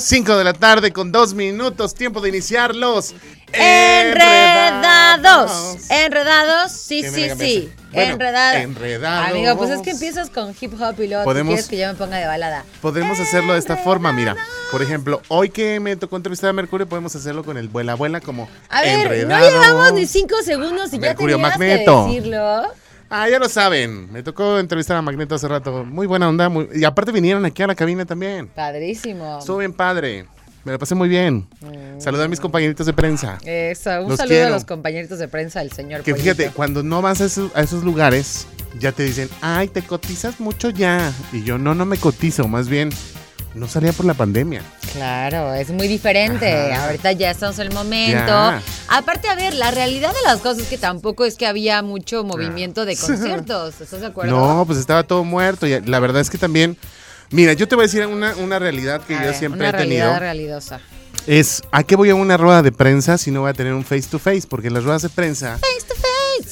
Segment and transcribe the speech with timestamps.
[0.00, 0.08] ¡Eso!
[0.08, 3.14] 5 de la tarde con 2 minutos, tiempo de iniciar los
[3.52, 5.50] Enredados.
[5.88, 7.72] Enredados, sí, sí, sí.
[7.92, 8.62] Bueno, Enredados.
[8.62, 9.30] enredados.
[9.30, 11.94] Amigo, pues es que empiezas con hip hop y luego Podemos- quieres que yo me
[11.94, 12.64] ponga de balada.
[12.80, 14.36] Podemos hacerlo de esta forma, mira.
[14.70, 18.20] Por ejemplo, hoy que me tocó entrevistar a Mercurio, podemos hacerlo con el vuela abuela
[18.20, 19.40] como A ver, enredado.
[19.40, 22.06] no llevamos ni cinco segundos y Mercurio ya tenías Magneto.
[22.06, 22.62] que decirlo.
[23.10, 24.10] Ah, ya lo saben.
[24.12, 25.84] Me tocó entrevistar a Magneto hace rato.
[25.84, 26.48] Muy buena onda.
[26.48, 28.46] muy- Y aparte vinieron aquí a la cabina también.
[28.48, 29.38] Padrísimo.
[29.40, 30.26] Estuvo bien padre.
[30.62, 31.48] Me la pasé muy bien.
[31.98, 33.38] Saludé a mis compañeritos de prensa.
[33.44, 34.46] Eso, un Los saludo quiero.
[34.48, 37.62] a los compañeritos de prensa del señor Que fíjate, cuando no vas a esos, a
[37.62, 38.46] esos lugares,
[38.78, 41.12] ya te dicen, ay, te cotizas mucho ya.
[41.32, 42.46] Y yo, no, no me cotizo.
[42.46, 42.90] Más bien,
[43.54, 44.62] no salía por la pandemia.
[44.92, 46.52] Claro, es muy diferente.
[46.72, 46.86] Ajá.
[46.86, 48.26] Ahorita ya estamos en el momento.
[48.26, 48.62] Ya.
[48.88, 52.24] Aparte, a ver, la realidad de las cosas es que tampoco es que había mucho
[52.24, 53.80] movimiento de conciertos.
[53.80, 54.36] ¿Estás de acuerdo?
[54.36, 55.66] No, pues estaba todo muerto.
[55.66, 56.76] Y la verdad es que también,
[57.30, 59.70] mira, yo te voy a decir una, una realidad que A yo ver, siempre una
[59.70, 60.04] he tenido.
[60.04, 60.80] realidad realidosa.
[61.26, 63.84] Es, ¿a qué voy a una rueda de prensa si no voy a tener un
[63.84, 64.42] face to face?
[64.48, 65.94] Porque las ruedas de prensa Face to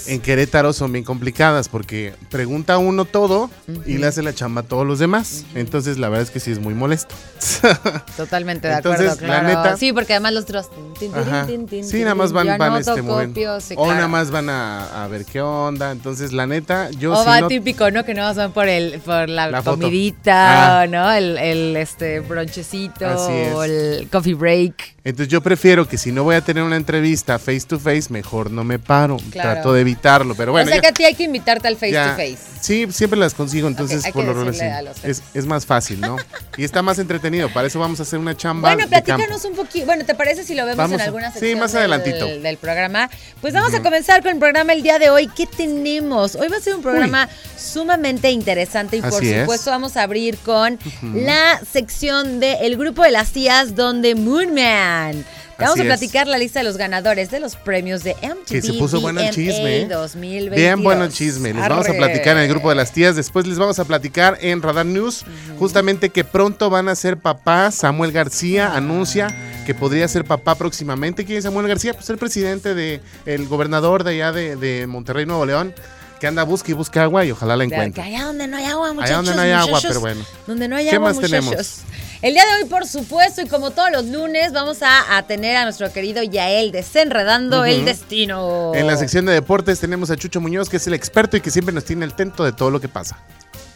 [0.06, 3.50] en Querétaro son bien complicadas porque pregunta uno todo
[3.86, 5.44] y le hace la chamba a todos los demás.
[5.54, 7.14] Entonces, la verdad es que sí es muy molesto.
[8.16, 9.60] Totalmente de Entonces, acuerdo, la claro.
[9.60, 10.68] neta- sí, porque además los otros.
[10.98, 13.94] Sí, nada más van, van este, copio, sí, O claro.
[13.94, 15.90] nada más van a, a ver qué onda.
[15.92, 18.04] Entonces, la neta, yo o sí va no- típico, ¿no?
[18.04, 20.86] Que no van por el por la, La comidita, Ah.
[20.86, 21.10] ¿no?
[21.12, 23.06] El, el este bronchecito
[23.54, 24.96] o el coffee break.
[25.08, 28.50] Entonces yo prefiero que si no voy a tener una entrevista face to face, mejor
[28.50, 29.16] no me paro.
[29.30, 29.52] Claro.
[29.54, 30.66] Trato de evitarlo, pero bueno.
[30.66, 32.36] o sea ya- que a ti hay que invitarte al face ya- to face.
[32.60, 34.60] Sí, siempre las consigo, entonces por lo sí.
[34.84, 36.16] los Es, es más fácil, ¿no?
[36.58, 39.54] y está más entretenido, para eso vamos a hacer una chamba Bueno, de platícanos un
[39.54, 39.86] poquito.
[39.86, 42.26] Bueno, ¿te parece si lo vemos Vamos en a- alguna sí, sección más del- adelantito.
[42.26, 43.08] del, programa?
[43.40, 45.28] Pues vamos a comenzar con el programa el día de hoy.
[45.28, 46.34] ¿Qué tenemos?
[46.34, 49.40] Hoy va a ser un programa sumamente interesante y por es.
[49.40, 50.78] supuesto vamos a abrir con
[51.14, 54.97] la sección del grupo de las tías donde Moonman.
[55.06, 55.88] Te vamos Así a es.
[55.88, 59.20] platicar la lista de los ganadores de los premios de MTV Que se puso bueno
[59.20, 59.76] el VMA chisme.
[59.82, 59.86] ¿eh?
[59.88, 60.56] 2022.
[60.56, 61.52] Bien bueno el chisme.
[61.54, 61.98] Les vamos a Arre.
[61.98, 63.16] platicar en el grupo de las tías.
[63.16, 65.24] Después les vamos a platicar en Radar News.
[65.58, 67.74] Justamente que pronto van a ser papás.
[67.76, 69.34] Samuel García anuncia
[69.66, 71.24] que podría ser papá próximamente.
[71.24, 71.92] ¿Quién es Samuel García?
[71.94, 75.74] Pues el presidente de el gobernador de allá de, de Monterrey, Nuevo León.
[76.20, 78.02] Que anda busca y busca agua y ojalá la Que encuentre.
[78.02, 79.10] allá donde no hay agua, muchachos.
[79.10, 80.24] Allá donde no hay agua, pero bueno.
[80.48, 81.46] Donde no hay ¿Qué agua, más muchachos.
[81.46, 81.78] tenemos?
[82.20, 85.54] El día de hoy, por supuesto, y como todos los lunes, vamos a, a tener
[85.56, 88.72] a nuestro querido Yael desenredando el destino.
[88.74, 91.52] En la sección de deportes tenemos a Chucho Muñoz, que es el experto y que
[91.52, 93.18] siempre nos tiene al tanto de todo lo que pasa.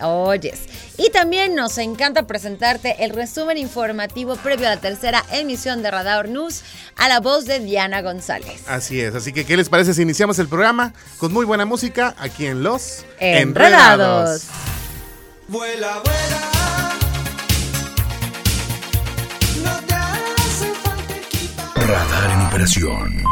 [0.01, 0.59] Oyes.
[0.99, 6.29] Y también nos encanta presentarte el resumen informativo previo a la tercera emisión de Radar
[6.29, 6.63] News
[6.97, 8.63] a la voz de Diana González.
[8.67, 12.17] Así es, así que ¿qué les parece si iniciamos el programa con muy buena música
[12.19, 14.47] aquí en Los Enredados.
[15.47, 16.62] Vuela, vuela.
[21.87, 23.25] Radar en operación.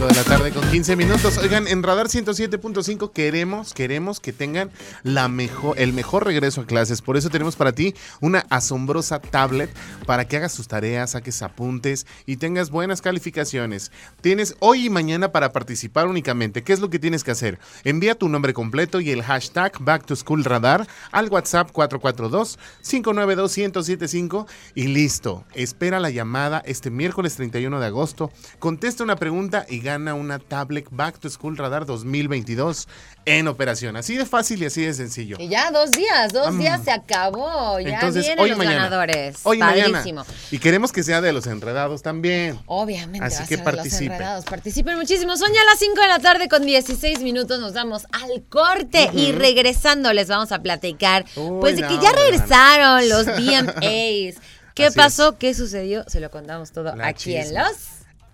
[0.00, 1.36] 5 de la tarde con 15 minutos.
[1.36, 4.70] Oigan, en Radar 107.5 queremos, queremos que tengan
[5.02, 7.02] la mejor, el mejor regreso a clases.
[7.02, 9.68] Por eso tenemos para ti una asombrosa tablet
[10.06, 13.92] para que hagas tus tareas, saques apuntes y tengas buenas calificaciones.
[14.22, 16.62] Tienes hoy y mañana para participar únicamente.
[16.62, 17.58] ¿Qué es lo que tienes que hacer?
[17.84, 24.84] Envía tu nombre completo y el hashtag Back to School Radar al WhatsApp 442-592-1075 y
[24.84, 25.44] listo.
[25.52, 28.32] Espera la llamada este miércoles 31 de agosto.
[28.58, 32.88] Contesta una pregunta y gana una tablet Back to School Radar 2022
[33.26, 33.96] en operación.
[33.96, 35.36] Así de fácil y así de sencillo.
[35.38, 36.58] Y ya dos días, dos Am.
[36.58, 37.78] días se acabó.
[37.80, 38.84] Ya Entonces, vienen hoy los mañana.
[38.84, 39.38] ganadores.
[39.42, 39.98] Hoy y mañana.
[39.98, 40.24] Padrísimo.
[40.50, 42.58] Y queremos que sea de los enredados también.
[42.66, 43.24] Obviamente.
[43.26, 44.12] Así va a que ser de los participen.
[44.12, 44.44] enredados.
[44.44, 45.36] Participen muchísimo.
[45.36, 47.60] Son ya las 5 de la tarde con 16 minutos.
[47.60, 51.24] Nos damos al corte y regresando les vamos a platicar.
[51.36, 54.36] Uy, pues de que ya regresaron los VMAs.
[54.74, 55.36] ¿Qué Así pasó?
[55.36, 56.04] ¿Qué sucedió?
[56.08, 57.66] Se lo contamos todo La aquí en los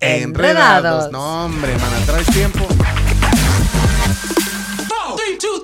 [0.00, 1.10] Enredados.
[1.10, 2.66] No, hombre, man, traes tiempo.
[4.88, 5.62] Four, three, two,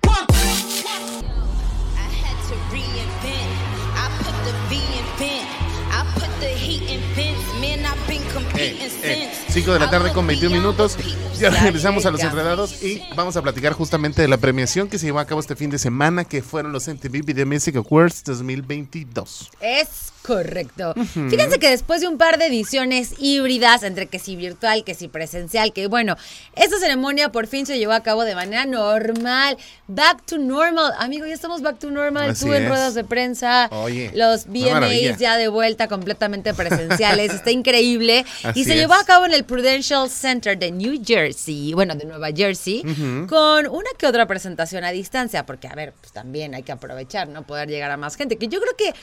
[8.57, 9.53] Eh, since.
[9.53, 10.97] 5 de la tarde con 21 beyond minutos.
[11.39, 15.07] Ya regresamos a los enredados y vamos a platicar justamente de la premiación que se
[15.07, 19.51] llevó a cabo este fin de semana, que fueron los MTV Video Music Awards 2022.
[19.61, 20.95] Es Correcto.
[21.31, 25.09] Fíjense que después de un par de ediciones híbridas, entre que si virtual, que si
[25.09, 26.17] presencial, que bueno,
[26.55, 29.57] esta ceremonia por fin se llevó a cabo de manera normal.
[29.89, 30.93] Back to normal.
[30.99, 32.31] Amigo, ya estamos back to normal.
[32.31, 32.69] Así Tú en es.
[32.69, 34.47] ruedas de prensa, Oye, los.
[34.47, 37.35] VMAs ya de vuelta completamente presenciales.
[37.35, 38.22] Está increíble.
[38.43, 38.77] Así y se es.
[38.81, 42.83] llevó a cabo en el Prudential Center de New Jersey, bueno, de Nueva Jersey,
[43.29, 47.29] con una que otra presentación a distancia, porque a ver, pues también hay que aprovechar,
[47.29, 47.47] ¿no?
[47.47, 48.95] Poder llegar a más gente, que yo creo que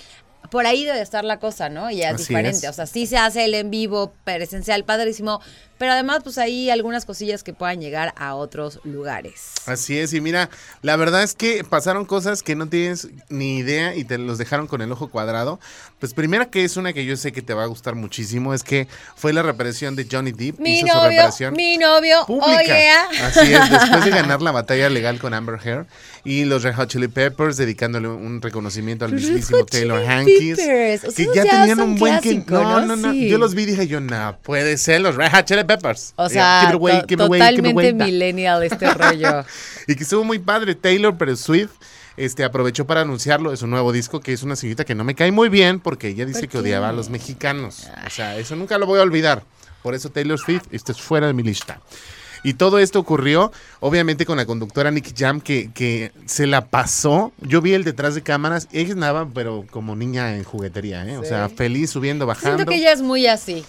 [0.50, 1.92] por ahí debe estar la cosa, ¿no?
[1.92, 2.70] Y es Así diferente, es.
[2.70, 5.42] o sea, sí se hace el en vivo, presencial, padrísimo,
[5.80, 9.54] pero además pues hay algunas cosillas que puedan llegar a otros lugares.
[9.66, 10.50] Así es, y mira,
[10.84, 14.68] la verdad es que pasaron cosas que no tienes ni idea y te los dejaron
[14.68, 15.60] con el ojo cuadrado.
[16.00, 18.64] Pues primera que es una que yo sé que te va a gustar muchísimo, es
[18.64, 20.60] que fue la reaparición de Johnny Depp.
[20.60, 22.58] Mi hizo su novio, reaparición mi novio, pública.
[22.58, 23.08] oh yeah.
[23.26, 25.88] Así es, después de ganar la batalla legal con Amber Heard
[26.24, 30.58] y los Red Hot Chili Peppers dedicándole un reconocimiento al mismísimo Taylor Hankins.
[30.58, 30.68] Peppers.
[30.68, 32.86] Que Esos ya ya tenían un buen que clásico, no, ¿no?
[32.86, 33.12] no, no.
[33.12, 33.30] Sí.
[33.30, 36.14] Yo los vi y dije yo, no, puede ser los Red Hot Chili Peppers.
[36.16, 37.94] O sea, give it away, give give totalmente away.
[37.94, 39.46] millennial este rollo.
[39.88, 40.74] Y que estuvo muy padre.
[40.74, 41.70] Taylor, pero Swift,
[42.18, 45.14] este, aprovechó para anunciarlo de su nuevo disco, que es una señorita que no me
[45.14, 47.88] cae muy bien porque ella dice ¿Por que odiaba a los mexicanos.
[48.08, 49.44] O sea, eso nunca lo voy a olvidar.
[49.84, 51.80] Por eso Taylor Swift, esto es fuera de mi lista.
[52.44, 57.32] Y todo esto ocurrió, obviamente, con la conductora Nicky Jam, que, que se la pasó.
[57.42, 58.68] Yo vi el detrás de cámaras.
[58.72, 61.18] Ella andaba, pero como niña en juguetería, ¿eh?
[61.18, 62.58] O sea, feliz, subiendo, bajando.
[62.58, 63.66] Siento que ella es muy así.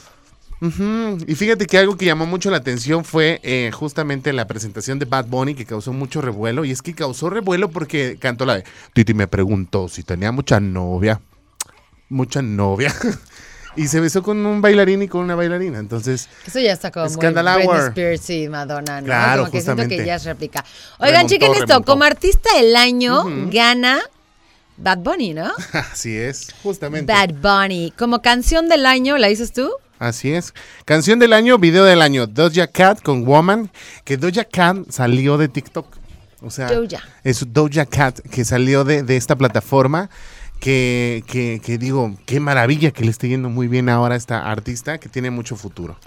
[0.60, 4.98] Ujú, Y fíjate que algo que llamó mucho la atención fue eh, justamente la presentación
[4.98, 6.64] de Bad Bunny que causó mucho revuelo.
[6.64, 10.60] Y es que causó revuelo porque cantó la de Titi me preguntó si tenía mucha
[10.60, 11.20] novia.
[12.10, 12.94] Mucha novia.
[13.76, 15.78] y se besó con un bailarín y con una bailarina.
[15.78, 17.88] Entonces, Eso ya está como Scandal muy Britney.
[17.88, 19.06] Spears y Madonna, ¿no?
[19.06, 20.64] Claro, como que siento que ya es réplica.
[20.98, 21.92] Oigan, Remontó, chequen esto, remontó.
[21.92, 24.00] como artista del año gana
[24.76, 25.52] Bad Bunny, ¿no?
[25.72, 27.10] así es, justamente.
[27.12, 27.92] Bad Bunny.
[27.96, 29.70] Como canción del año, ¿la dices tú?
[30.00, 30.54] Así es.
[30.86, 32.26] Canción del año, video del año.
[32.26, 33.70] Doja Cat con Woman.
[34.02, 35.86] Que Doja Cat salió de TikTok.
[36.40, 37.02] O sea, Doja.
[37.22, 40.08] es Doja Cat que salió de, de esta plataforma.
[40.58, 44.50] Que, que, que digo, qué maravilla que le esté yendo muy bien ahora a esta
[44.50, 45.98] artista que tiene mucho futuro.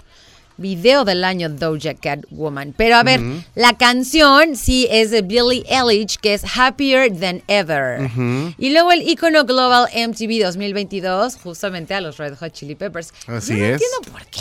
[0.56, 2.74] Video del año Doja Cat Woman.
[2.76, 3.20] Pero a ver,
[3.56, 8.08] la canción sí es de Billie Eilish, que es Happier Than Ever.
[8.58, 13.12] Y luego el icono global MTV 2022, justamente a los Red Hot Chili Peppers.
[13.26, 13.72] Así Yo no es.
[13.82, 14.40] entiendo por qué.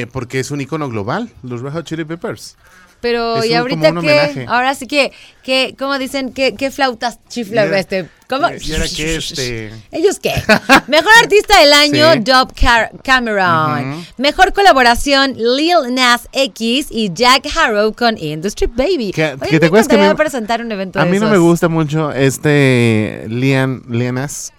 [0.00, 2.56] Eh, porque es un icono global, los Red Hot Chili Peppers.
[3.00, 5.12] Pero Es y un- ahorita que, ahora sí que,
[5.42, 6.32] que ¿cómo dicen?
[6.32, 8.08] ¿Qué, qué flautas chifla Y era- este?
[8.28, 8.48] ¿Cómo?
[8.48, 10.32] y que este- ¿Ellos qué?
[10.86, 12.20] Mejor artista del año, Sí.
[12.54, 14.06] Car- Cameron.
[14.18, 19.12] Mejor colaboración, Lil Nas X y Jack Harrow con Industry Baby.
[19.12, 19.70] Que- Oye, que te me
[20.10, 21.32] que presentar un evento A de mí no esos.
[21.32, 24.52] me gusta mucho este Lian, Lianask.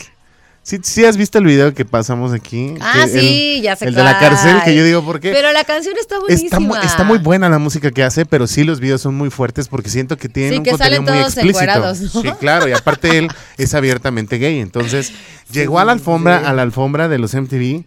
[0.63, 2.75] ¿Sí, sí has visto el video que pasamos aquí?
[2.79, 5.31] Ah, Que sí, el, ya sé El de la cárcel, que yo digo, ¿por qué?
[5.31, 6.45] Pero la canción está buenísima.
[6.45, 9.31] Está muy, está muy buena la música que hace, pero sí los videos son muy
[9.31, 11.95] fuertes porque siento que tienen Sí, un que contenido muy explícito.
[11.95, 13.27] Sí, claro, y aparte él
[13.57, 14.59] es abiertamente gay.
[14.59, 15.11] Entonces,
[15.51, 17.83] llegó a la alfombra, a la alfombra de los MTV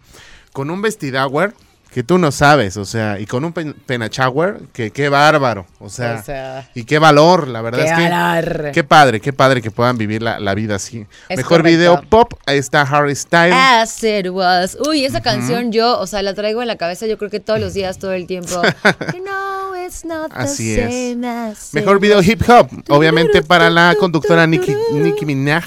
[0.51, 1.53] con un vestidower
[1.95, 5.87] que tú no sabes, o sea, y con un pen- penachauer que qué bárbaro, o
[5.87, 9.61] sea, O sea, y qué valor, la verdad qué es que qué padre, qué padre
[9.61, 11.05] que puedan vivir la, la vida así.
[11.29, 11.69] Es Mejor correcto.
[11.69, 13.55] video pop, ahí está Harry Styles.
[13.57, 14.77] As it was.
[14.85, 17.61] Uy, esa canción yo, o sea, la traigo en la cabeza yo creo que todos
[17.61, 18.61] los días, todo el tiempo.
[19.13, 21.15] You know it's not the Así es.
[21.25, 25.63] as Mejor video hip hop, obviamente para la conductora Nicki, Nicki Minaj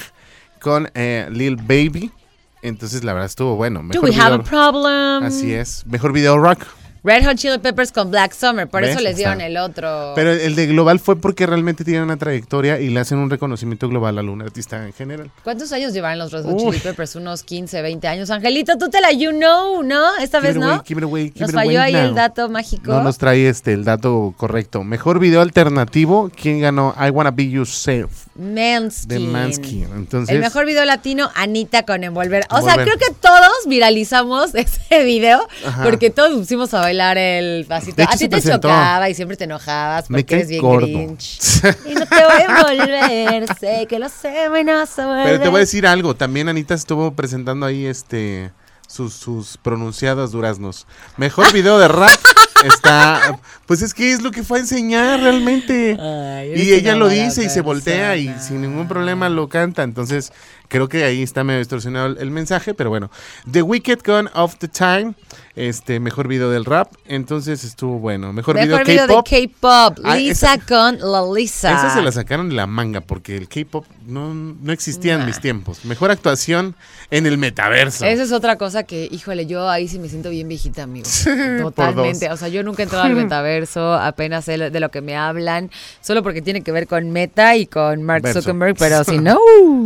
[0.61, 2.13] con eh, Lil Baby.
[2.63, 3.81] Entonces la verdad estuvo bueno.
[3.81, 5.25] Do Mejor we have a video- problem?
[5.25, 5.85] Así es.
[5.87, 6.65] Mejor video rock.
[7.05, 8.91] Red Hot Chili Peppers con Black Summer, por ¿Ves?
[8.91, 10.13] eso les dieron el otro.
[10.17, 13.89] Pero el de global fue porque realmente tiene una trayectoria y le hacen un reconocimiento
[13.89, 15.31] global a un artista en general.
[15.45, 16.59] ¿Cuántos años llevan los Red Hot.
[16.59, 17.15] Chili Peppers?
[17.15, 18.31] Unos 15, 20 años.
[18.31, 20.17] Angelito, tú te la you know, ¿no?
[20.21, 20.67] Esta vez no.
[20.67, 22.03] away, it away, Nos it falló away ahí now.
[22.03, 22.91] el dato mágico.
[22.91, 24.83] No nos trae este el dato correcto.
[24.83, 26.95] Mejor video alternativo, ¿quién ganó?
[27.01, 29.09] I Wanna Be Yourself Manskin.
[29.09, 29.83] de Mansky.
[29.83, 32.45] Entonces, El mejor video latino, Anita con Envolver.
[32.51, 35.83] O sea, creo que todos viralizamos ese video Ajá.
[35.83, 38.03] porque todos pusimos a bailar el pasito.
[38.03, 38.69] Hecho, a ti te presentó.
[38.69, 40.87] chocaba y siempre te enojabas porque eres bien gordo.
[40.87, 41.39] grinch.
[41.87, 45.25] y no te voy a envolver, sé que lo sé, volver.
[45.25, 48.53] Pero te voy a decir algo, también Anita estuvo presentando ahí este
[48.87, 50.87] sus, sus pronunciadas duraznos.
[51.17, 52.21] Mejor video de rap
[52.65, 55.97] está, pues es que es lo que fue a enseñar realmente.
[56.01, 59.83] Ay, y ella lo dice y se voltea y sin ningún problema lo canta.
[59.83, 60.33] Entonces,
[60.69, 63.11] creo que ahí está medio distorsionado el, el mensaje, pero bueno.
[63.51, 65.15] The Wicked Gone of the Time,
[65.57, 68.33] este, mejor video del rap, entonces estuvo bueno.
[68.33, 69.99] Mejor, Mejor video video de K-pop.
[70.05, 71.73] Ah, Lisa con la Lisa.
[71.73, 75.41] Esa se la sacaron de la manga porque el K-pop no, no existía en mis
[75.41, 75.85] tiempos.
[75.85, 76.77] Mejor actuación
[77.11, 78.05] en el metaverso.
[78.05, 81.09] Esa es otra cosa que, híjole, yo ahí sí me siento bien viejita, amigo.
[81.61, 82.31] Totalmente.
[82.31, 85.71] O sea, yo nunca he entrado al metaverso, apenas sé de lo que me hablan,
[86.01, 88.43] solo porque tiene que ver con Meta y con Mark Verso.
[88.43, 89.39] Zuckerberg, pero si no.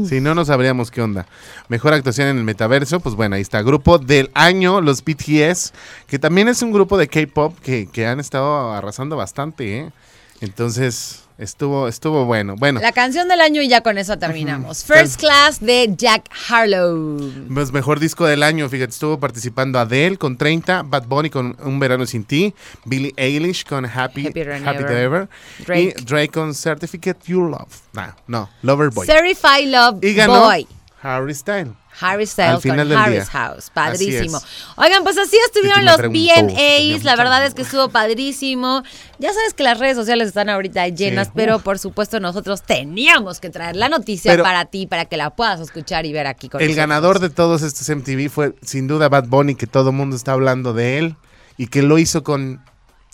[0.06, 0.44] Si no, no
[0.90, 1.26] qué onda.
[1.68, 3.62] Mejor actuación en el metaverso, pues bueno, ahí está.
[3.62, 5.72] Grupo del año, los BTS,
[6.06, 9.92] que también es un grupo de K-pop que, que han estado arrasando bastante, ¿eh?
[10.40, 12.56] Entonces, estuvo, estuvo bueno.
[12.56, 14.84] Bueno, La canción del año y ya con eso terminamos.
[14.84, 17.18] First Class de Jack Harlow.
[17.52, 21.78] pues mejor disco del año, fíjate, estuvo participando Adele con 30, Bad Bunny con Un
[21.78, 25.28] Verano Sin Ti, Billie Eilish con Happy, Happy Ever.
[25.66, 25.94] Drake.
[25.98, 27.80] y Drake con Certificate You Love.
[27.92, 29.06] Nah, no, Lover Boy.
[29.06, 30.66] Certified Love y ganó Boy.
[31.02, 31.72] Harry Styles.
[32.02, 33.26] Harry Styles con Harry's día.
[33.26, 33.70] House.
[33.72, 34.40] Padrísimo.
[34.76, 37.04] Oigan, pues así estuvieron los VMAs.
[37.04, 38.82] La verdad es que estuvo padrísimo.
[39.18, 41.32] Ya sabes que las redes sociales están ahorita llenas, Sí.
[41.36, 45.30] pero por supuesto nosotros teníamos que traer la noticia Pero- para ti, para que la
[45.30, 46.82] puedas escuchar y ver aquí con El nosotros.
[46.88, 50.32] ganador de todos estos MTV fue sin duda Bad Bunny, que todo el mundo está
[50.32, 51.16] hablando de él
[51.56, 52.60] y que lo hizo con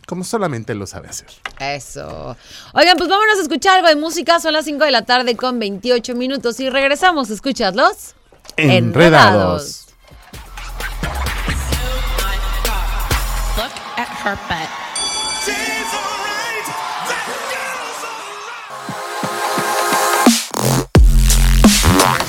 [0.06, 1.26] como solamente lo sabe hacer.
[1.60, 2.34] Eso.
[2.72, 4.40] Oigan, pues vámonos a escuchar algo de música.
[4.40, 7.28] Son las 5 de la tarde con 28 minutos y regresamos.
[7.28, 8.14] Escúchaslos.
[8.58, 9.86] Enredados.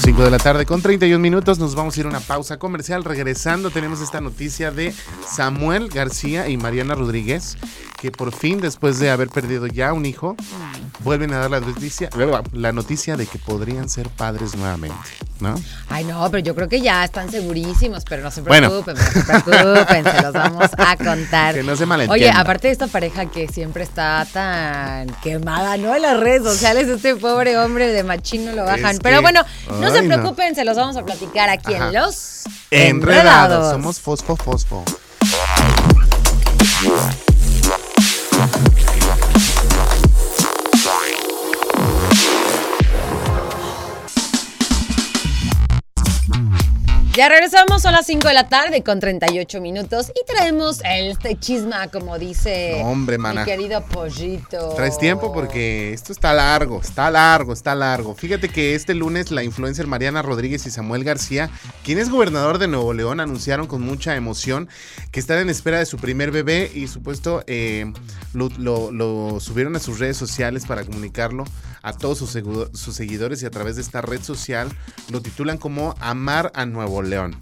[0.01, 1.57] 5 de la tarde con 31 minutos.
[1.57, 3.03] Nos vamos a ir a una pausa comercial.
[3.03, 4.93] Regresando tenemos esta noticia de
[5.27, 7.57] Samuel García y Mariana Rodríguez,
[7.99, 10.35] que por fin, después de haber perdido ya un hijo,
[11.03, 12.09] vuelven a dar la noticia,
[12.53, 14.97] la noticia de que podrían ser padres nuevamente,
[15.39, 15.55] ¿no?
[15.89, 18.67] Ay, no, pero yo creo que ya están segurísimos, pero no se Bueno.
[18.69, 21.55] preocupen, no se preocupen, se los vamos a contar.
[21.55, 22.13] Que no se malentienda.
[22.31, 25.95] Oye, aparte de esta pareja que siempre está tan quemada, ¿no?
[25.95, 28.95] En las redes sociales, este pobre hombre de machín no lo bajan.
[28.95, 29.43] Es pero bueno,
[29.79, 30.15] no Ay, se no.
[30.15, 31.87] preocupen, se los vamos a platicar aquí Ajá.
[31.87, 33.71] en Los Enredados.
[33.71, 34.83] Somos fosfo, fosfo.
[47.19, 51.89] Ya regresamos, son las 5 de la tarde con 38 minutos y traemos este chisma,
[51.89, 53.43] como dice No, hombre, mi mana.
[53.43, 54.69] querido pollito.
[54.77, 58.15] Traes tiempo porque esto está largo, está largo, está largo.
[58.15, 61.49] Fíjate que este lunes la influencer Mariana Rodríguez y Samuel García,
[61.83, 64.69] quien es gobernador de Nuevo León, anunciaron con mucha emoción
[65.11, 67.91] que están en espera de su primer bebé y supuesto eh,
[68.31, 71.43] lo, lo- lo subieron a sus redes sociales para comunicarlo
[71.81, 74.69] a todos sus, sus seguidores y a través de esta red social
[75.09, 77.35] lo titulan como Amar a Nuevo León.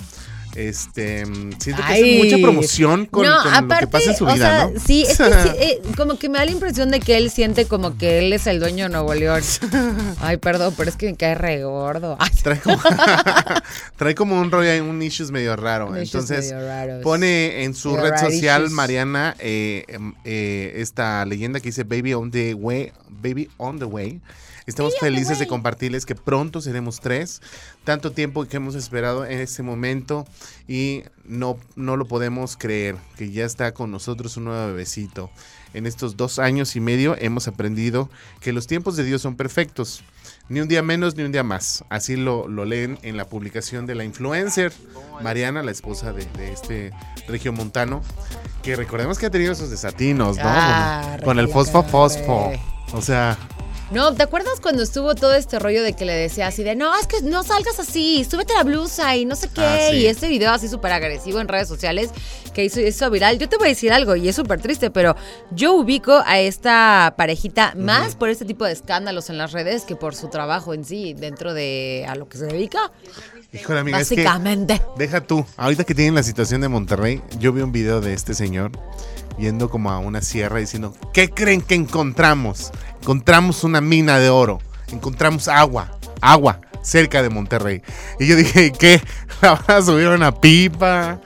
[0.57, 1.23] Este,
[1.59, 2.01] siento que Ay.
[2.01, 4.79] hacen mucha promoción con, no, con lo que pasa en su o vida, sea, ¿no?
[4.79, 7.65] sí, es que sí, eh, como que me da la impresión de que él siente
[7.65, 9.43] como que él es el dueño de Nuevo León.
[10.19, 12.17] Ay, perdón, pero es que me cae re gordo.
[12.19, 12.81] Ay, Trae como,
[13.97, 15.89] trae como un rollo, un issues medio raro.
[15.89, 17.03] Un Entonces, medio raros.
[17.03, 18.73] pone en su Medio red social, issues.
[18.75, 22.91] Mariana, eh, em, eh, esta leyenda que dice Baby on the way.
[23.21, 24.19] Baby on the way.
[24.67, 27.41] Estamos felices de compartirles que pronto seremos tres.
[27.85, 30.27] Tanto tiempo que hemos esperado en este momento
[30.67, 35.31] y no, no lo podemos creer que ya está con nosotros un nuevo bebecito.
[35.73, 38.09] En estos dos años y medio hemos aprendido
[38.41, 40.03] que los tiempos de Dios son perfectos.
[40.49, 41.85] Ni un día menos ni un día más.
[41.87, 44.73] Así lo, lo leen en la publicación de la influencer
[45.23, 46.91] Mariana, la esposa de, de este
[47.29, 48.01] regiomontano,
[48.63, 50.43] que recordemos que ha tenido sus desatinos, ¿no?
[50.45, 52.51] Ah, con, con el fosfo fosfo.
[52.93, 53.37] O sea,
[53.89, 56.93] No, ¿te acuerdas cuando estuvo todo este rollo de que le decía así de, no,
[56.99, 59.61] es que no salgas así, súbete la blusa y no sé qué?
[59.61, 59.97] Ah, sí.
[59.97, 62.09] Y este video así súper agresivo en redes sociales
[62.53, 63.39] que hizo eso viral.
[63.39, 65.15] Yo te voy a decir algo y es súper triste, pero
[65.51, 69.95] yo ubico a esta parejita más por este tipo de escándalos en las redes que
[69.95, 72.91] por su trabajo en sí, dentro de a lo que se dedica.
[73.53, 74.81] híjole amiga, es que Básicamente.
[74.97, 75.45] deja tú.
[75.55, 78.71] Ahorita que tienen la situación de Monterrey, yo vi un video de este señor
[79.37, 82.71] yendo como a una sierra diciendo, ¿qué creen que encontramos?
[83.01, 84.59] Encontramos una mina de oro,
[84.91, 87.81] encontramos agua, agua cerca de Monterrey.
[88.19, 89.01] Y yo dije, ¿qué?
[89.41, 91.19] ¿La van a subir a una pipa?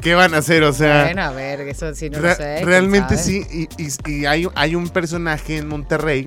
[0.00, 0.62] ¿Qué van a hacer?
[0.62, 1.04] O sea...
[1.04, 2.54] Bueno, a ver, eso sí no lo sé.
[2.56, 6.26] ¿quién realmente sí, y, y- y hay, hay un personaje en Monterrey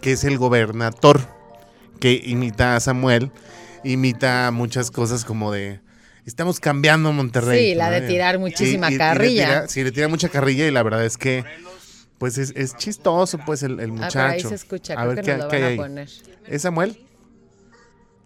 [0.00, 1.20] que es el gobernador,
[1.98, 3.32] que imita a Samuel,
[3.82, 5.80] imita muchas cosas como de...
[6.28, 7.70] Estamos cambiando Monterrey.
[7.70, 9.46] Sí, la de tirar muchísima y- y le carrilla.
[9.46, 11.42] tira- sí, le tira mucha carrilla y la verdad es que,
[12.18, 14.12] pues es, es chistoso, pues el, el Ah, muchacho.
[14.18, 15.76] pero ahí se escucha, creo que nos lo van a ahí.
[15.78, 16.08] poner.
[16.46, 17.02] ¿Es Samuel?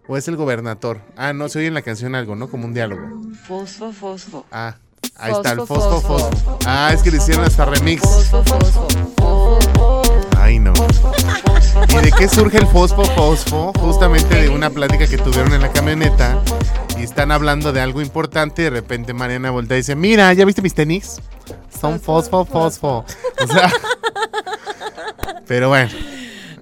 [0.07, 0.99] ¿O es el gobernador?
[1.15, 2.49] Ah, no, se oye en la canción algo, ¿no?
[2.49, 3.21] Como un diálogo.
[3.47, 4.45] Fosfo, fosfo.
[4.51, 4.75] Ah,
[5.15, 6.29] ahí está el Fosfo, fosfo, fosfo.
[6.31, 6.59] fosfo.
[6.65, 8.01] Ah, es que le hicieron hasta remix.
[8.01, 10.01] Fosfo, fosfo.
[10.37, 10.73] Ay, no.
[11.87, 13.71] ¿Y de qué surge el fosfo, fosfo?
[13.79, 16.43] Justamente de una plática que tuvieron en la camioneta
[16.97, 20.45] y están hablando de algo importante y de repente Mariana voltea y dice, mira, ¿ya
[20.45, 21.17] viste mis tenis?
[21.79, 23.05] Son fosfo, fosfo.
[23.41, 23.71] O sea,
[25.47, 25.89] pero bueno.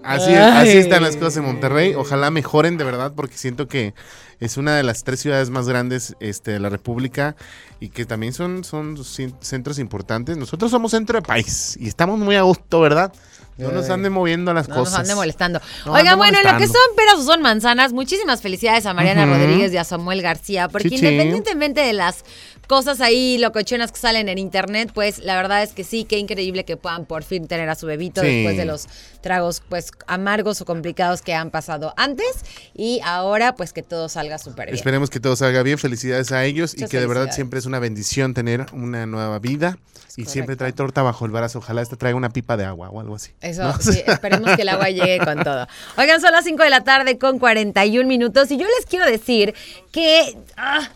[0.04, 1.94] Así, así están las cosas en Monterrey.
[1.94, 3.94] Ojalá mejoren de verdad porque siento que
[4.40, 7.36] es una de las tres ciudades más grandes este, de la República
[7.80, 8.98] y que también son, son
[9.42, 10.38] centros importantes.
[10.38, 13.14] Nosotros somos centro de país y estamos muy a gusto, ¿verdad?
[13.58, 15.02] No nos anden moviendo las No nos cosas.
[15.02, 15.60] ande molestando.
[15.86, 19.26] No, Oigan, bueno, en lo que son peras o son manzanas, muchísimas felicidades a Mariana.
[19.26, 22.24] Rodríguez y a Samuel García, porque independientemente de las
[22.72, 26.64] cosas ahí locochonas que salen en internet, pues la verdad es que sí, qué increíble
[26.64, 28.28] que puedan por fin tener a su bebito Sí.
[28.28, 28.88] después de los
[29.20, 34.38] tragos pues amargos o complicados que han pasado antes y ahora pues que todo salga
[34.38, 34.76] súper bien.
[34.78, 35.78] Esperemos que todo salga bien.
[35.80, 39.78] Felicidades a ellos y que de verdad siempre es una bendición tener una nueva vida.
[40.18, 41.60] Y siempre trae torta bajo el brazo.
[41.60, 43.32] Ojalá esta traiga una pipa de agua o algo así.
[43.42, 43.78] Eso, ¿no?
[43.80, 45.68] sí, esperemos que el agua llegue con todo.
[45.98, 49.54] Oigan, son las 5 de la tarde con 41 minutos y yo les quiero decir
[49.92, 50.38] que...
[50.58, 50.90] ah,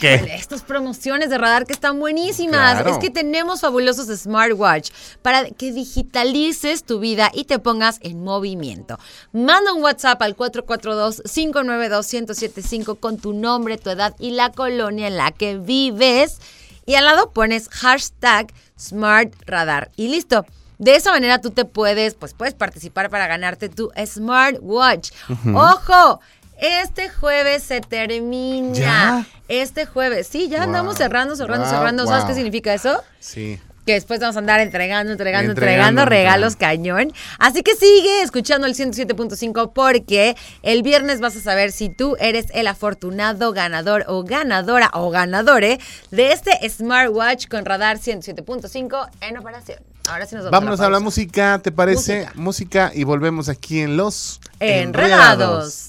[0.00, 0.16] ¿Qué?
[0.16, 2.80] híjole, estas promociones de radar que están buenísimas.
[2.80, 2.90] Claro.
[2.90, 4.90] Es que tenemos fabulosos smartwatch
[5.22, 8.98] para que digitalices tu vida y te pongas en movimiento.
[9.32, 15.32] Manda un WhatsApp al 442-592-1075 con tu nombre, tu edad y la colonia en la
[15.32, 16.38] que vives.
[16.84, 19.90] Y al lado pones hashtag Smart Radar.
[19.96, 20.44] Y listo.
[20.78, 25.12] De esa manera tú te puedes, pues puedes participar para ganarte tu smartwatch.
[25.54, 26.20] ¡Ojo!
[26.62, 28.72] Este jueves se termina.
[28.72, 29.26] ¿Ya?
[29.48, 30.28] Este jueves.
[30.28, 30.66] Sí, ya Wow.
[30.68, 32.06] andamos cerrando, cerrando, Wow, cerrando.
[32.06, 32.28] ¿Sabes wow.
[32.28, 33.02] qué significa eso?
[33.20, 33.58] Sí.
[33.84, 37.12] que después vamos a andar entregando, entregando, Entregando, entregando regalos cañón.
[37.40, 42.46] Así que sigue escuchando el 107.5 porque el viernes vas a saber si tú eres
[42.54, 45.80] el afortunado ganador o ganadora o ganadore
[46.12, 49.80] de este smartwatch con radar 107.5 en operación.
[50.08, 51.04] Ahora sí nos vamos Vámonos a a la la pausa.
[51.04, 52.18] música, ¿te parece?
[52.20, 52.32] Música.
[52.36, 52.92] Música.
[52.94, 55.88] y volvemos aquí en Los Enredados.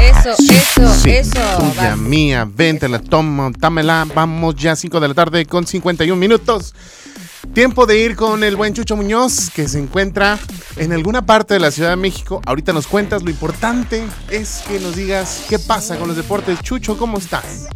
[0.00, 1.38] Eso, eso, Sí, eso.
[1.58, 4.06] Tuya, mía, vente, la toma, dámela.
[4.14, 6.74] Vamos ya 5 de la tarde con 51 minutos.
[7.54, 10.38] Tiempo de ir con el buen Chucho Muñoz, que se encuentra
[10.76, 12.42] en alguna parte de la Ciudad de México.
[12.46, 16.60] Ahorita nos cuentas, lo importante es que nos digas qué pasa con los deportes.
[16.60, 17.68] Chucho, ¿cómo estás?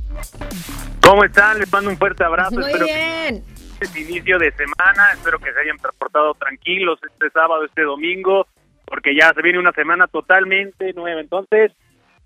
[1.03, 1.59] ¿Cómo están?
[1.59, 2.53] Les mando un fuerte abrazo.
[2.53, 3.43] Muy Espero bien.
[3.43, 3.54] que
[3.85, 8.47] este inicio de semana, espero que se hayan transportado tranquilos este sábado, este domingo,
[8.85, 11.21] porque ya se viene una semana totalmente nueva.
[11.21, 11.73] Entonces,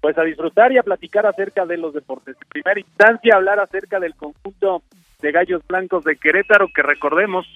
[0.00, 2.36] pues a disfrutar y a platicar acerca de los deportes.
[2.40, 4.82] En primera instancia, hablar acerca del conjunto
[5.20, 7.46] de Gallos Blancos de Querétaro, que recordemos,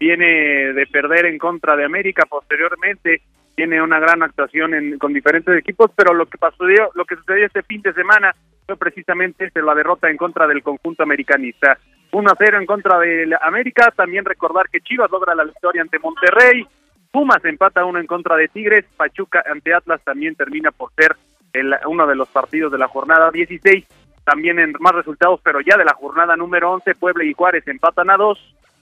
[0.00, 3.22] viene de perder en contra de América posteriormente,
[3.54, 7.46] tiene una gran actuación en- con diferentes equipos, pero lo que pasó, lo que sucedió
[7.46, 8.34] este fin de semana
[8.66, 11.78] fue precisamente la derrota en contra del conjunto americanista.
[12.12, 15.82] 1 a 0 en contra de la América, también recordar que Chivas logra la victoria
[15.82, 16.66] ante Monterrey,
[17.10, 21.14] Pumas empata uno en contra de Tigres, Pachuca ante Atlas también termina por ser
[21.52, 23.86] el- uno de los partidos de la jornada 16,
[24.24, 28.08] también en más resultados, pero ya de la jornada número 11, Puebla y Juárez empatan
[28.08, 28.38] a dos,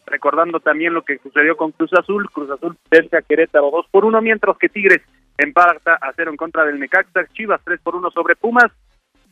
[0.07, 4.05] recordando también lo que sucedió con Cruz Azul, Cruz Azul vence a Querétaro 2 por
[4.05, 5.03] 1, mientras que Tigres
[5.39, 8.71] empata a 0 en contra del Necaxa, Chivas 3 por 1 sobre Pumas,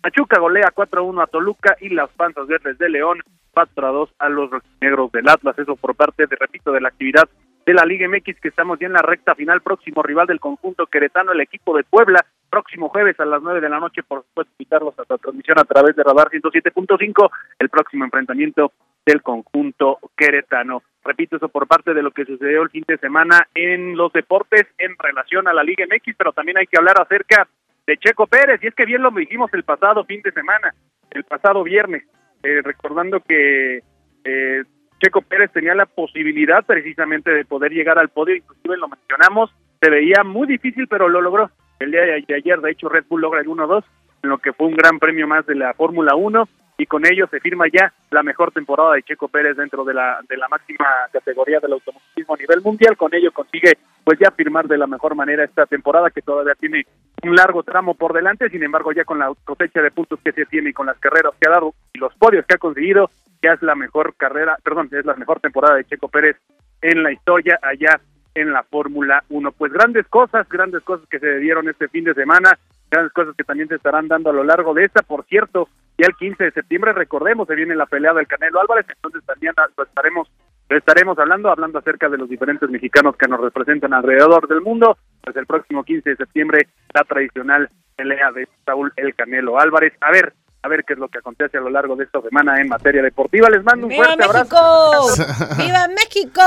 [0.00, 3.20] Pachuca golea 4-1 a Toluca y las Panzas Verdes de León
[3.54, 5.58] 4-2 a los negros del Atlas.
[5.58, 7.28] Eso por parte, de repito, de la actividad
[7.66, 9.60] de la Liga MX que estamos ya en la recta final.
[9.60, 12.24] Próximo rival del conjunto queretano, el equipo de Puebla.
[12.48, 15.64] Próximo jueves a las 9 de la noche, por supuesto, invitarlos a la transmisión a
[15.64, 17.30] través de Radar 107.5.
[17.58, 18.72] El próximo enfrentamiento
[19.04, 20.82] del conjunto queretano.
[21.04, 24.66] Repito eso por parte de lo que sucedió el fin de semana en los deportes
[24.78, 27.48] en relación a la Liga MX, pero también hay que hablar acerca
[27.86, 30.74] de Checo Pérez, y es que bien lo dijimos el pasado fin de semana,
[31.10, 32.04] el pasado viernes,
[32.42, 33.82] eh, recordando que
[34.24, 34.62] eh,
[35.00, 39.90] Checo Pérez tenía la posibilidad precisamente de poder llegar al podio, inclusive lo mencionamos, se
[39.90, 41.50] veía muy difícil, pero lo logró.
[41.78, 43.84] El día de ayer, de hecho, Red Bull logra el 1-2,
[44.24, 47.26] en lo que fue un gran premio más de la Fórmula 1, y con ello
[47.28, 50.86] se firma ya la mejor temporada de Checo Pérez dentro de la, de la máxima
[51.12, 53.72] categoría del automovilismo a nivel mundial, con ello consigue
[54.04, 56.86] pues ya firmar de la mejor manera esta temporada que todavía tiene
[57.24, 60.46] un largo tramo por delante, sin embargo ya con la cosecha de puntos que se
[60.46, 63.10] tiene y con las carreras que ha dado y los podios que ha conseguido,
[63.42, 66.36] ya es la mejor carrera, perdón, es la mejor temporada de Checo Pérez
[66.80, 68.00] en la historia allá
[68.34, 69.50] en la Fórmula 1.
[69.52, 72.56] Pues grandes cosas, grandes cosas que se dieron este fin de semana,
[72.90, 75.02] grandes cosas que también se estarán dando a lo largo de esta.
[75.02, 78.86] Por cierto, ya el 15 de septiembre, recordemos, se viene la pelea del Canelo Álvarez,
[78.88, 80.28] entonces también lo estaremos
[80.68, 84.98] estaremos hablando, hablando acerca de los diferentes mexicanos que nos representan alrededor del mundo.
[85.22, 89.94] Pues el próximo 15 de septiembre, la tradicional pelea de Saúl El Canelo Álvarez.
[90.02, 92.60] A ver, a ver qué es lo que acontece a lo largo de esta semana
[92.60, 93.48] en materia deportiva.
[93.48, 95.16] Les mando un ¡Viva fuerte abrazo.
[95.16, 95.54] México!
[95.58, 96.42] ¡Viva México!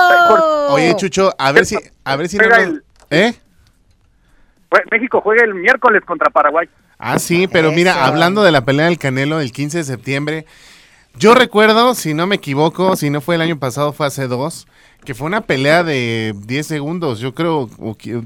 [0.70, 3.34] Oye, Chucho, a ver si, a ver si no nos- ¿Eh?
[4.92, 6.70] México juega el miércoles contra Paraguay.
[6.98, 7.76] Ah, sí, pero Eso.
[7.76, 10.46] mira, hablando de la pelea del Canelo el 15 de septiembre,
[11.18, 14.68] yo recuerdo, si no me equivoco, si no fue el año pasado, fue hace dos,
[15.04, 17.70] que fue una pelea de 10 segundos, yo creo,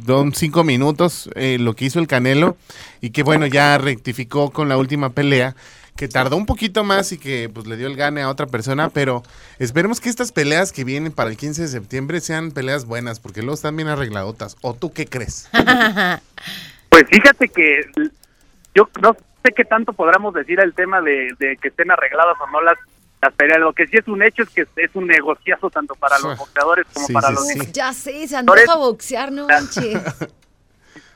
[0.05, 2.58] don 5 minutos, eh, lo que hizo el Canelo,
[3.01, 5.55] y que bueno, ya rectificó con la última pelea,
[5.95, 8.89] que tardó un poquito más y que pues le dio el gane a otra persona,
[8.89, 9.23] pero
[9.60, 13.41] esperemos que estas peleas que vienen para el 15 de septiembre sean peleas buenas, porque
[13.41, 14.58] luego están bien arregladotas.
[14.62, 15.49] ¿O tú qué crees?
[16.88, 17.81] Pues fíjate que
[18.73, 22.49] yo no sé qué tanto podamos decir el tema de, de que estén arregladas o
[22.49, 22.77] no las,
[23.21, 23.60] las peleas.
[23.60, 26.86] Lo que sí es un hecho es que es un negociazo tanto para los boxeadores
[26.93, 27.71] como Sí, para sí, los sí.
[27.73, 30.01] Ya sé, se antoja boxear, no manches.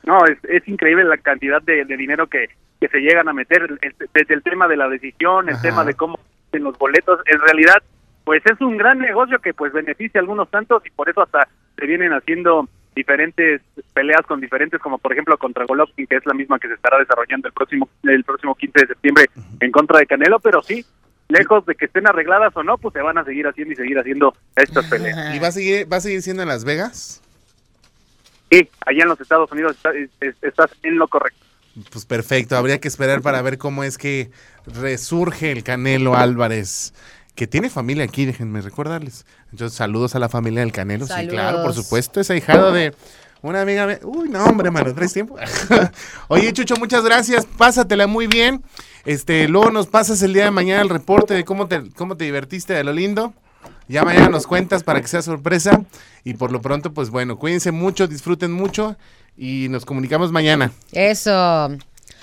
[0.02, 3.78] No, es, es increíble la cantidad de, de dinero que, que se llegan a meter,
[4.14, 5.62] desde el tema de la decisión, el Ajá.
[5.62, 6.18] tema de cómo
[6.52, 7.76] en los boletos, en realidad,
[8.24, 11.46] pues es un gran negocio que pues beneficia a algunos tantos y por eso hasta
[11.76, 13.60] se vienen haciendo diferentes
[13.94, 16.98] peleas con diferentes, como por ejemplo contra Golovkin, que es la misma que se estará
[16.98, 19.26] desarrollando el próximo el próximo 15 de septiembre
[19.60, 20.84] en contra de Canelo, pero sí,
[21.28, 23.98] lejos de que estén arregladas o no, pues se van a seguir haciendo y seguir
[23.98, 25.34] haciendo estas peleas.
[25.34, 27.22] ¿Y va a seguir, va a seguir siendo en Las Vegas?
[28.50, 31.38] Sí, allá en los Estados Unidos está- es- es- estás en lo correcto.
[31.90, 34.30] Pues perfecto, habría que esperar para ver cómo es que
[34.66, 36.92] resurge el Canelo Álvarez,
[37.36, 39.24] que tiene familia aquí, déjenme recordarles.
[39.52, 42.92] Entonces, saludos a la familia del Canelo, sí, claro, por supuesto, es ahijado de
[43.42, 44.00] una amiga.
[44.02, 45.36] Uy, no, hombre, mano, ¿traes tiempo?
[46.28, 48.62] Oye, Chucho, muchas gracias, pásatela muy bien.
[49.04, 52.24] Este, luego nos pasas el día de mañana el reporte de cómo te, cómo te
[52.24, 53.32] divertiste de lo lindo.
[53.88, 55.82] Ya mañana nos cuentas para que sea sorpresa.
[56.22, 58.96] Y por lo pronto, pues bueno, cuídense mucho, disfruten mucho
[59.36, 60.72] y nos comunicamos mañana.
[60.92, 61.70] Eso.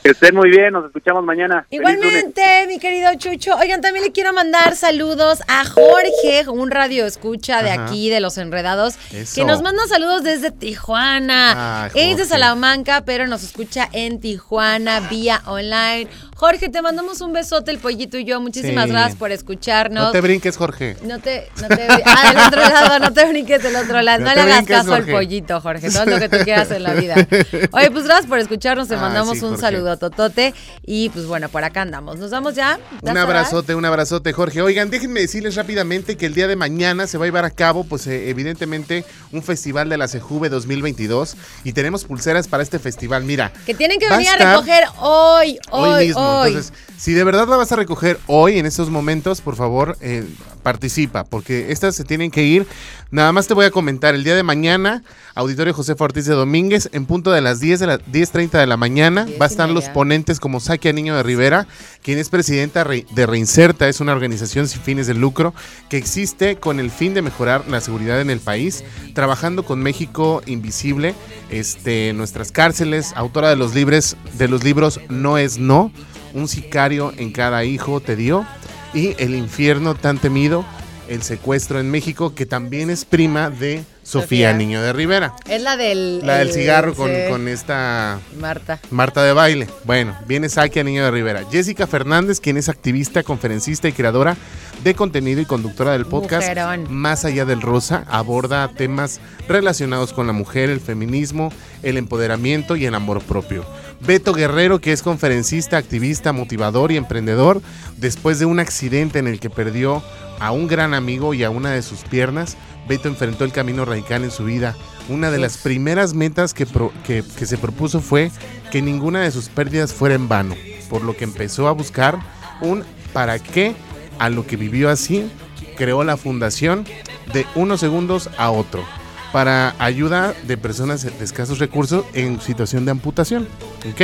[0.04, 1.65] Que estén muy bien, nos escuchamos mañana.
[1.70, 3.56] Igualmente, mi querido Chucho.
[3.58, 7.86] Oigan, también le quiero mandar saludos a Jorge, un radio escucha de Ajá.
[7.86, 9.36] aquí, de Los Enredados, Eso.
[9.36, 11.54] que nos manda saludos desde Tijuana.
[11.86, 12.26] Ah, es de.
[12.26, 16.08] Salamanca, pero nos escucha en Tijuana vía online.
[16.38, 18.39] Jorge, te mandamos un besote, el pollito y yo.
[18.39, 18.91] Muchísimas Sí.
[18.91, 20.04] gracias por escucharnos.
[20.06, 20.95] No te brinques, Jorge.
[21.04, 24.19] No te, no te, ah, del otro lado, no te brinques del otro lado.
[24.23, 25.13] No le hagas brinques, caso al Jorge.
[25.13, 25.89] pollito, Jorge.
[25.89, 27.15] Todo lo que tú quieras en la vida.
[27.71, 28.88] Oye, pues gracias por escucharnos.
[28.88, 30.54] Te Ah, mandamos sí, un saludo totote.
[30.86, 32.19] Y pues bueno, por acá andamos.
[32.19, 32.80] ¿Nos vamos ya?
[33.02, 34.62] ¿Ya Un abrazote, un abrazote, Jorge.
[34.62, 37.84] Oigan, déjenme decirles rápidamente que el día de mañana se va a llevar a cabo,
[37.84, 43.23] pues eh, evidentemente, un festival de la CEJUVE 2022 y tenemos pulseras para este festival.
[43.23, 46.21] Mira, Que tienen que venir a, estar recoger hoy, hoy, hoy mismo.
[46.21, 46.27] hoy.
[46.48, 50.26] Entonces, si de verdad la vas a recoger hoy, en estos momentos, por favor, eh,
[50.63, 52.66] participa, porque estas se tienen que ir.
[53.10, 56.90] Nada más te voy a comentar, el día de mañana, Auditorio José Ortiz de Domínguez,
[56.92, 59.86] en punto de las 10 de la 10.30 de la mañana, va a estar los
[59.90, 61.68] ponentes como Saquia Niño de Rivera,
[62.04, 65.54] quien es presidenta re- de Reinserta, es una organización sin fines de lucro
[65.90, 70.42] que existe con el fin de mejorar la seguridad en el país, trabajando con México
[70.46, 71.16] Invisible,
[71.50, 75.92] este, nuestras cárceles, autora de los libres, de los libros No es No,
[76.34, 78.46] un sicario en cada hijo te dio,
[78.94, 80.66] y El infierno tan temido,
[81.10, 84.54] el secuestro en México, que también es prima de Sofía, Sofía.
[84.54, 85.36] Niño de Rivera.
[85.50, 86.26] Es la del...
[86.26, 88.80] La del el- cigarro con, sí, con esta Marta.
[88.90, 89.68] Marta de baile.
[89.84, 91.44] Bueno, viene Saquia Niño de Rivera.
[91.52, 94.36] Jessica Fernández, quien es activista, conferencista y creadora
[94.84, 96.88] de contenido y conductora del podcast Mujerón.
[96.90, 101.52] Más allá del rosa, aborda temas relacionados con la mujer, el feminismo,
[101.84, 103.66] el empoderamiento y el amor propio.
[104.02, 107.62] Beto Guerrero, que es conferencista, activista, motivador y emprendedor,
[107.98, 110.04] después de un accidente en el que perdió
[110.40, 112.58] a un gran amigo y a una de sus piernas,
[112.88, 114.76] Beto enfrentó el camino radical en su vida.
[115.10, 118.32] Una de las primeras metas que, pro- que- que se propuso fue
[118.72, 120.56] que ninguna de sus pérdidas fuera en vano,
[120.90, 122.20] por lo que empezó a buscar
[122.62, 122.84] un
[123.14, 123.76] para qué
[124.20, 125.30] a lo que vivió así,
[125.76, 126.86] creó la fundación
[127.34, 128.84] de unos segundos a otro
[129.32, 133.48] para ayuda de personas de escasos recursos en situación de amputación.
[133.92, 134.02] ¿Ok?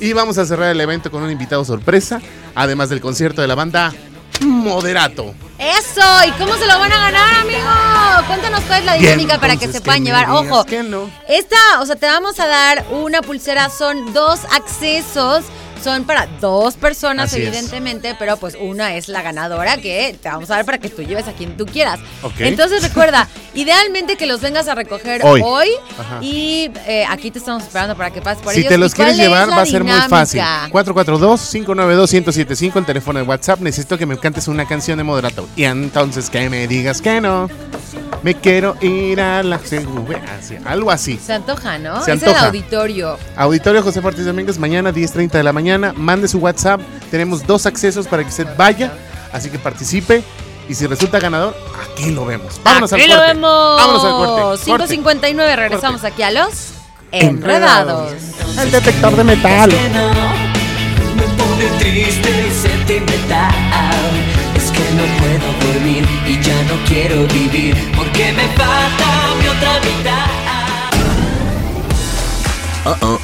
[0.00, 2.20] Y vamos a cerrar el evento con un invitado sorpresa,
[2.54, 3.92] además del concierto de la banda
[4.40, 5.34] Moderato.
[5.58, 8.26] Eso, ¿y cómo se lo van a ganar, amigo?
[8.26, 10.28] Cuéntanos cuál es la dinámica para que se puedan llevar.
[10.30, 11.08] Ojo, no.
[11.28, 15.44] esta, o sea, te vamos a dar una pulsera, son dos accesos
[15.82, 17.48] son para dos personas, Así es.
[17.48, 21.02] evidentemente, pero pues una es la ganadora que te vamos a dar para que tú
[21.02, 21.98] lleves a quien tú quieras.
[22.22, 22.34] Ok.
[22.38, 25.70] Entonces recuerda, idealmente que los vengas a recoger hoy,
[26.20, 28.68] y eh, aquí te estamos esperando para que pases por Si ellos.
[28.70, 30.40] te ¿Y los quieres es llevar, va a ser muy fácil.
[30.40, 30.70] dinámica?
[30.72, 33.60] 442-592-1075, el teléfono de WhatsApp.
[33.60, 35.48] Necesito que me cantes una canción de moderato.
[35.56, 37.48] Y entonces que me digas que no.
[38.22, 39.60] Me quiero ir a la
[40.64, 41.18] algo así.
[41.18, 42.04] Se antoja, ¿no?
[42.04, 42.46] Se es el antoja.
[42.46, 43.18] auditorio.
[43.36, 45.92] Auditorio José Ortiz Domínguez, mañana 10.30 de la mañana.
[45.96, 46.80] Mande su WhatsApp.
[47.10, 48.92] Tenemos dos accesos para que usted vaya.
[49.32, 50.22] Así que participe.
[50.68, 52.60] Y si resulta ganador, aquí lo vemos.
[52.64, 53.32] Vámonos Aquí al lo corte.
[53.34, 53.76] vemos.
[53.76, 54.70] Vámonos al corte.
[54.70, 54.96] Corte.
[54.98, 56.68] 5.59, regresamos aquí a los
[57.10, 58.12] Enredados.
[58.58, 59.70] El detector de metal.
[59.70, 63.52] Me pone triste y sentimental.
[64.56, 69.80] Es que no puedo dormir y ya no quiero vivir porque me falta mi otra
[69.80, 70.26] mitad.
[72.84, 73.18] Ah, ah.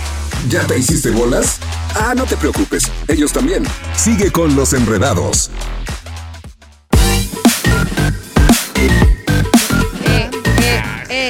[0.49, 1.59] ¿Ya te hiciste bolas?
[1.95, 3.65] Ah, no te preocupes, ellos también.
[3.97, 5.51] Sigue con los enredados.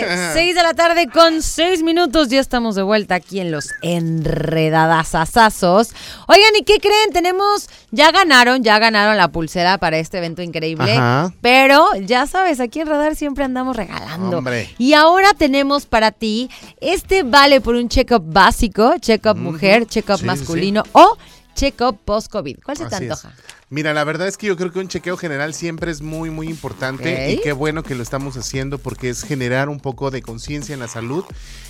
[0.01, 2.29] Eh, eh, 6 de la tarde con 6 minutos.
[2.29, 5.91] Ya estamos de vuelta aquí en los enredadasazazos.
[6.27, 7.13] Oigan, ¿y qué creen?
[7.13, 10.93] Tenemos, ya ganaron, ya ganaron la pulsera para este evento increíble.
[10.93, 11.33] Ajá.
[11.41, 14.39] Pero ya sabes, aquí en Radar siempre andamos regalando.
[14.39, 14.71] Hombre.
[14.79, 20.23] Y ahora tenemos para ti este vale por un check-up básico, check-up mujer, check-up Sí,
[20.23, 21.17] sí, masculino o
[21.59, 22.59] check-up post-COVID.
[22.65, 23.01] ¿Cuál se te es.
[23.03, 23.35] antoja?
[23.71, 26.49] Mira, la verdad es que yo creo que un chequeo general siempre es muy, muy
[26.49, 30.73] importante y qué bueno que lo estamos haciendo porque es generar un poco de conciencia
[30.73, 31.25] en la salud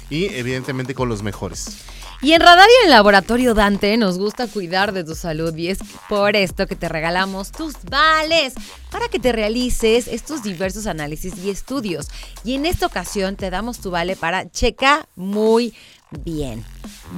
[0.09, 1.79] y evidentemente con los mejores.
[2.21, 5.79] Y en Radar y en Laboratorio Dante nos gusta cuidar de tu salud y es
[6.09, 8.55] por esto que te regalamos tus vales
[8.91, 12.09] para que te realices estos diversos análisis y estudios.
[12.45, 15.75] Y en esta ocasión te damos tu vale para checa muy
[16.11, 16.65] bien.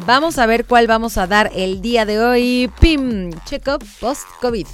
[0.07, 2.71] Vamos a ver cuál vamos a dar el día de hoy.
[2.81, 4.67] Pim, check-up post-COVID.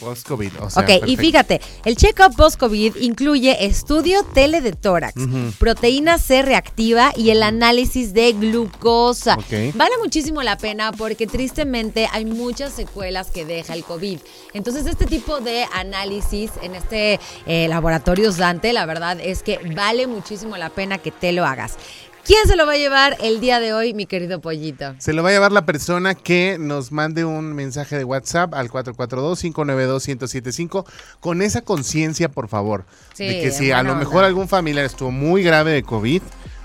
[0.00, 5.14] Post-COVID, o sea, Ok, y fíjate, el check-up post-COVID incluye estudio tele de tórax,
[5.58, 9.36] proteína C reactiva y el análisis de glucosa.
[9.74, 14.18] Vale muchísimo la pena porque tristemente hay muchas secuelas que deja el COVID.
[14.54, 20.06] Entonces, este tipo de análisis en este eh, laboratorio Dante, la verdad es que vale
[20.06, 21.76] muchísimo la pena que te lo hagas.
[22.24, 24.94] ¿Quién se lo va a llevar el día de hoy, mi querido pollito?
[24.98, 28.70] Se lo va a llevar la persona que nos mande un mensaje de WhatsApp al
[28.70, 30.86] 442-592-1075
[31.18, 35.10] con esa conciencia, por favor, Sí, de que si a lo mejor algún familiar estuvo
[35.10, 36.22] muy grave de COVID,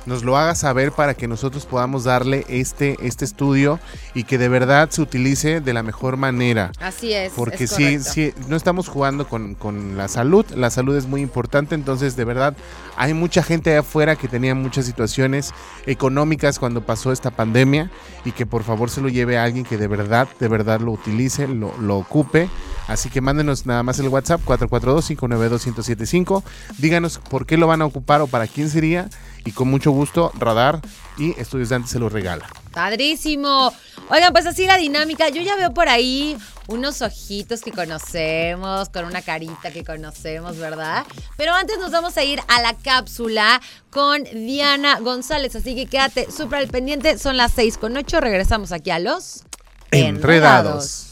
[0.07, 3.79] nos lo haga saber para que nosotros podamos darle este, este estudio
[4.15, 6.71] y que de verdad se utilice de la mejor manera.
[6.79, 7.33] Así es.
[7.35, 11.21] Porque es sí, sí, no estamos jugando con, con la salud, la salud es muy
[11.21, 12.55] importante, entonces de verdad
[12.95, 15.53] hay mucha gente allá afuera que tenía muchas situaciones
[15.85, 17.91] económicas cuando pasó esta pandemia
[18.23, 20.93] y que por favor se lo lleve a alguien que de verdad, de verdad lo
[20.93, 22.49] utilice, lo, lo ocupe.
[22.87, 26.43] Así que mándenos nada más el WhatsApp 442-592-1075,
[26.77, 29.09] díganos por qué lo van a ocupar o para quién sería
[29.45, 30.81] y con mucho gusto Radar
[31.17, 32.47] y Estudios de Antes se lo regala.
[32.71, 33.73] Padrísimo.
[34.09, 35.29] Oigan, pues así la dinámica.
[35.29, 41.05] Yo ya veo por ahí unos ojitos que conocemos, con una carita que conocemos, ¿verdad?
[41.37, 45.55] Pero antes nos vamos a ir a la cápsula con Diana González.
[45.55, 47.17] Así que quédate súper al pendiente.
[47.17, 48.19] Son las 6 con 8.
[48.19, 49.43] Regresamos aquí a los
[49.91, 51.07] Enredados.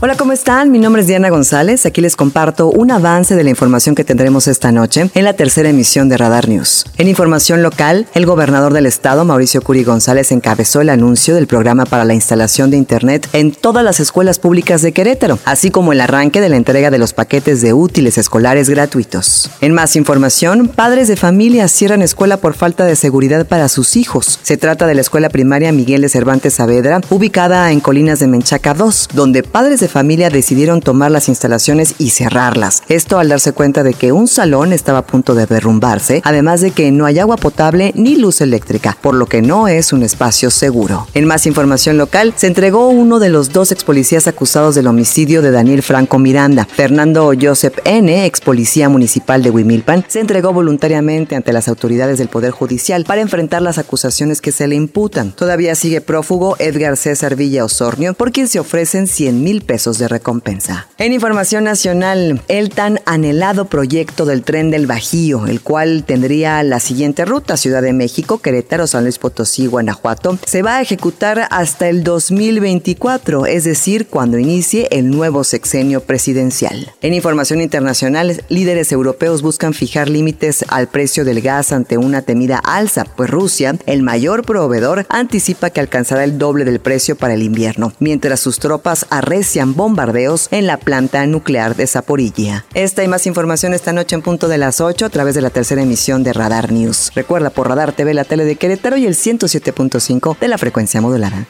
[0.00, 0.70] Hola, ¿cómo están?
[0.70, 1.84] Mi nombre es Diana González.
[1.84, 5.70] Aquí les comparto un avance de la información que tendremos esta noche en la tercera
[5.70, 6.84] emisión de Radar News.
[6.98, 11.84] En información local, el gobernador del estado, Mauricio Curi González, encabezó el anuncio del programa
[11.84, 16.00] para la instalación de Internet en todas las escuelas públicas de Querétaro, así como el
[16.00, 19.50] arranque de la entrega de los paquetes de útiles escolares gratuitos.
[19.60, 24.38] En más información, padres de familia cierran escuela por falta de seguridad para sus hijos.
[24.44, 28.74] Se trata de la escuela primaria Miguel de Cervantes Saavedra, ubicada en Colinas de Menchaca
[28.74, 32.82] 2, donde padres de familia decidieron tomar las instalaciones y cerrarlas.
[32.88, 36.70] Esto al darse cuenta de que un salón estaba a punto de derrumbarse, además de
[36.70, 40.50] que no hay agua potable ni luz eléctrica, por lo que no es un espacio
[40.50, 41.06] seguro.
[41.14, 45.42] En más información local, se entregó uno de los dos ex policías acusados del homicidio
[45.42, 46.66] de Daniel Franco Miranda.
[46.70, 52.28] Fernando Joseph N., ex policía municipal de Huimilpan, se entregó voluntariamente ante las autoridades del
[52.28, 55.32] Poder Judicial para enfrentar las acusaciones que se le imputan.
[55.32, 59.98] Todavía sigue prófugo Edgar César Villa Osornio, por quien se ofrecen 100 mil pesos pesos
[59.98, 60.88] de recompensa.
[60.98, 66.80] En información nacional, el tan anhelado proyecto del tren del Bajío, el cual tendría la
[66.80, 71.88] siguiente ruta, Ciudad de México, Querétaro, San Luis Potosí, Guanajuato, se va a ejecutar hasta
[71.88, 76.92] el 2024, es decir, cuando inicie el nuevo sexenio presidencial.
[77.00, 82.58] En información internacional, líderes europeos buscan fijar límites al precio del gas ante una temida
[82.58, 87.44] alza, pues Rusia, el mayor proveedor, anticipa que alcanzará el doble del precio para el
[87.44, 92.64] invierno, mientras sus tropas arrecian bombardeos en la planta nuclear de Zaporilla.
[92.74, 95.50] Esta y más información esta noche en punto de las 8 a través de la
[95.50, 97.12] tercera emisión de Radar News.
[97.14, 101.46] Recuerda por Radar TV la tele de Querétaro y el 107.5 de la frecuencia modulada.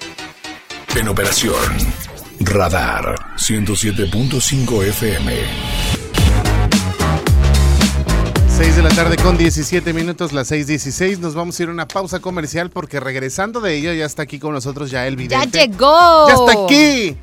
[0.96, 1.54] En operación
[2.40, 5.32] Radar 107.5 FM.
[8.56, 11.18] 6 de la tarde con 17 minutos, las 6.16.
[11.18, 14.40] Nos vamos a ir a una pausa comercial porque regresando de ello ya está aquí
[14.40, 15.58] con nosotros ya el ¡Ya vidente.
[15.68, 16.26] llegó!
[16.28, 17.16] ¡Ya está aquí!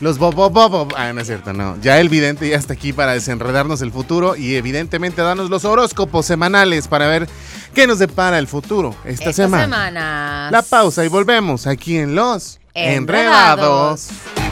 [0.00, 0.88] Los bobo bobo.
[0.96, 1.76] Ah, no es cierto, no.
[1.80, 6.26] Ya el vidente ya está aquí para desenredarnos el futuro y evidentemente darnos los horóscopos
[6.26, 7.28] semanales para ver
[7.74, 9.64] qué nos depara el futuro esta, Esta semana.
[9.64, 10.48] semana.
[10.52, 14.10] La pausa y volvemos aquí en Los Enredados.
[14.10, 14.45] Enredados.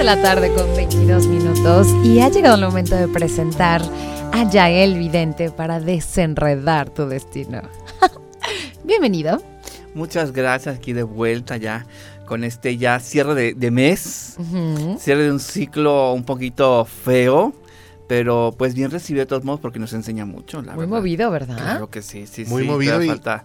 [0.00, 3.82] De la tarde con 22 minutos y ha llegado el momento de presentar
[4.32, 7.60] a Yael Vidente para desenredar tu destino.
[8.84, 9.42] Bienvenido.
[9.92, 11.84] Muchas gracias aquí de vuelta ya
[12.24, 14.36] con este ya cierre de, de mes,
[14.98, 17.52] cierre de un ciclo un poquito feo,
[18.08, 20.96] pero pues bien recibido de todos modos porque nos enseña mucho, la Muy verdad.
[20.96, 21.56] movido, ¿verdad?
[21.58, 23.44] Claro que sí, sí, Muy sí, movido todavía y- falta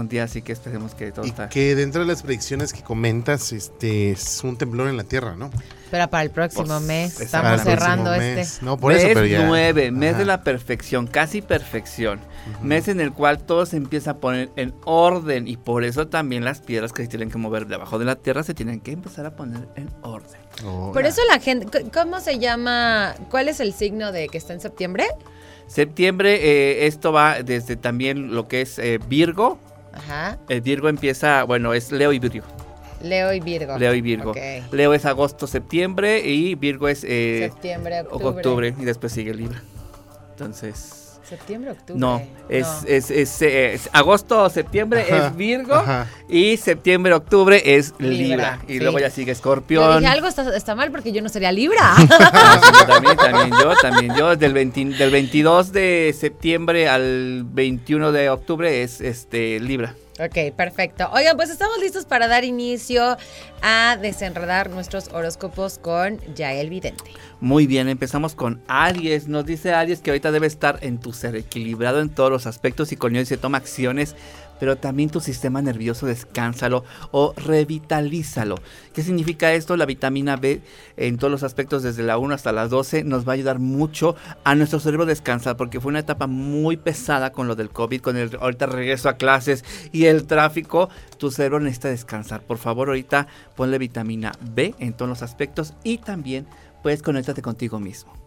[0.00, 1.48] un día así que esperemos que todo Y está...
[1.48, 5.50] que dentro de las predicciones que comentas, este es un temblor en la tierra, ¿no?
[5.90, 8.48] Pero para el próximo Pues, mes estamos Para el próximo cerrando mes.
[8.52, 8.64] este.
[8.64, 9.46] No, por mes eso, pero ya.
[9.46, 10.18] 9, mes Ajá.
[10.18, 12.20] de la perfección, casi perfección.
[12.62, 16.44] Mes en el cual todo se empieza a poner en orden y por eso también
[16.44, 19.24] las piedras que se tienen que mover debajo de la tierra se tienen que empezar
[19.24, 20.40] a poner en orden.
[20.64, 23.14] Oh, Por eso la gente, ¿cómo se llama?
[23.30, 25.06] ¿Cuál es el signo de que está en septiembre?
[25.66, 29.58] Septiembre, eh, esto va desde también lo que es eh, Virgo.
[29.96, 30.38] Ajá.
[30.48, 32.46] El Virgo empieza, bueno, es Leo y Virgo.
[33.02, 33.78] Leo y Virgo.
[33.78, 34.30] Leo y Virgo.
[34.30, 34.38] Ok.
[34.72, 38.28] Leo es agosto, septiembre y Virgo es eh, Septiembre, octubre.
[38.28, 39.62] octubre y después sigue Libra.
[40.30, 41.03] Entonces...
[41.36, 41.98] Septiembre, octubre.
[42.00, 42.88] No, es, No.
[42.88, 46.06] Es, es, es agosto, septiembre Ajá, es Virgo ajá.
[46.28, 48.18] y septiembre, octubre es Libra.
[48.18, 48.78] Libra, y sí.
[48.78, 49.98] luego ya sigue Escorpión.
[49.98, 51.94] dije, algo está, está mal porque yo no sería Libra.
[52.64, 54.36] Sí, también, también yo, también yo.
[54.36, 59.94] Del, 20 del 22 de septiembre al 21 de octubre es este Libra.
[60.18, 61.08] Ok, perfecto.
[61.12, 63.16] Oigan, pues estamos listos para dar inicio
[63.62, 67.04] a desenredar nuestros horóscopos con Yael Vidente.
[67.40, 69.28] Muy bien, empezamos con Aries.
[69.28, 72.92] Nos dice Aries que ahorita debe estar en tu ser equilibrado en todos los aspectos
[72.92, 74.16] y con ello se toma acciones,
[74.58, 78.56] pero también tu sistema nervioso descánsalo o revitalízalo.
[78.92, 79.76] ¿Qué significa esto?
[79.76, 80.60] La vitamina B
[80.96, 84.16] en todos los aspectos desde la 1 hasta las 12 nos va a ayudar mucho
[84.44, 88.16] a nuestro cerebro descansar porque fue una etapa muy pesada con lo del COVID, con
[88.16, 90.88] el ahorita regreso a clases y el tráfico.
[91.18, 92.42] Tu cerebro necesita descansar.
[92.42, 96.46] Por favor, ahorita ponle vitamina B en todos los aspectos y también
[96.82, 98.23] puedes conéctate contigo mismo.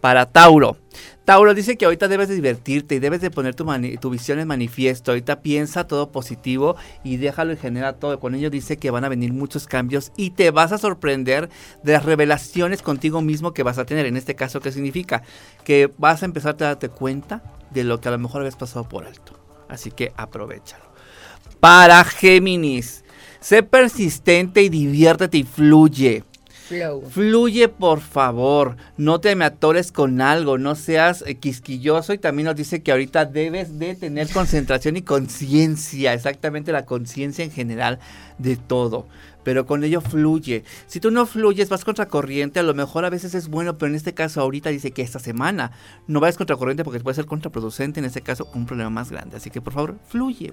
[0.00, 0.76] Para Tauro.
[1.24, 3.66] Tauro dice que ahorita debes de divertirte y debes de poner tu,
[4.00, 5.10] tu visión en manifiesto.
[5.10, 8.18] Ahorita piensa todo positivo y déjalo y genera todo.
[8.18, 11.50] Con ello dice que van a venir muchos cambios y te vas a sorprender
[11.82, 14.06] de las revelaciones contigo mismo que vas a tener.
[14.06, 15.22] En este caso, ¿qué significa?
[15.64, 18.88] Que vas a empezar a darte cuenta de lo que a lo mejor habías pasado
[18.88, 19.34] por alto.
[19.68, 20.84] Así que aprovechalo.
[21.60, 23.04] Para Géminis.
[23.40, 26.24] Sé persistente y diviértete y fluye.
[27.10, 28.76] Fluye, por favor.
[28.96, 30.58] No te me atores con algo.
[30.58, 32.12] No seas eh, quisquilloso.
[32.12, 36.12] Y también nos dice que ahorita debes de tener concentración y conciencia.
[36.12, 37.98] Exactamente la conciencia en general
[38.38, 39.06] de todo.
[39.44, 40.64] Pero con ello fluye.
[40.86, 42.60] Si tú no fluyes, vas contracorriente.
[42.60, 45.18] A lo mejor a veces es bueno, pero en este caso ahorita dice que esta
[45.18, 45.72] semana
[46.06, 48.00] no vayas contracorriente porque puede ser contraproducente.
[48.00, 49.38] En este caso, un problema más grande.
[49.38, 50.52] Así que por favor, fluye.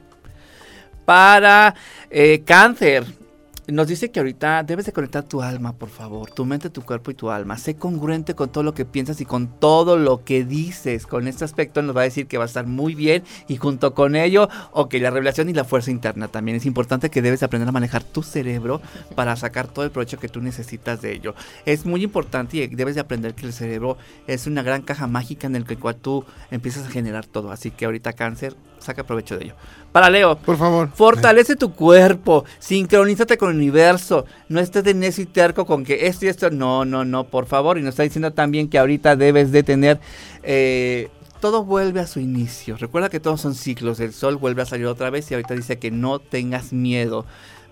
[1.06, 1.76] Para
[2.10, 3.25] eh, cáncer.
[3.68, 7.10] Nos dice que ahorita debes de conectar tu alma, por favor, tu mente, tu cuerpo
[7.10, 7.58] y tu alma.
[7.58, 11.08] Sé congruente con todo lo que piensas y con todo lo que dices.
[11.08, 13.96] Con este aspecto nos va a decir que va a estar muy bien y junto
[13.96, 16.58] con ello, ok, la revelación y la fuerza interna también.
[16.58, 18.84] Es importante que debes aprender a manejar tu cerebro
[19.16, 21.34] para sacar todo el provecho que tú necesitas de ello.
[21.66, 23.98] Es muy importante y debes de aprender que el cerebro
[24.28, 27.52] es una gran caja mágica en el cual tú empiezas a generar todo.
[27.52, 29.56] Así que ahorita cáncer, saca provecho de ello.
[29.92, 30.90] Para Leo, Por favor.
[30.94, 36.08] Fortalece tu cuerpo, sincronízate con el universo, no estés de necio y terco con que
[36.08, 39.16] esto y esto, no, no, no, por favor, y nos está diciendo también que ahorita
[39.16, 40.00] debes de tener,
[40.44, 44.66] eh, todo vuelve a su inicio, recuerda que todos son ciclos, el sol vuelve a
[44.66, 47.26] salir otra vez y ahorita dice que no tengas miedo,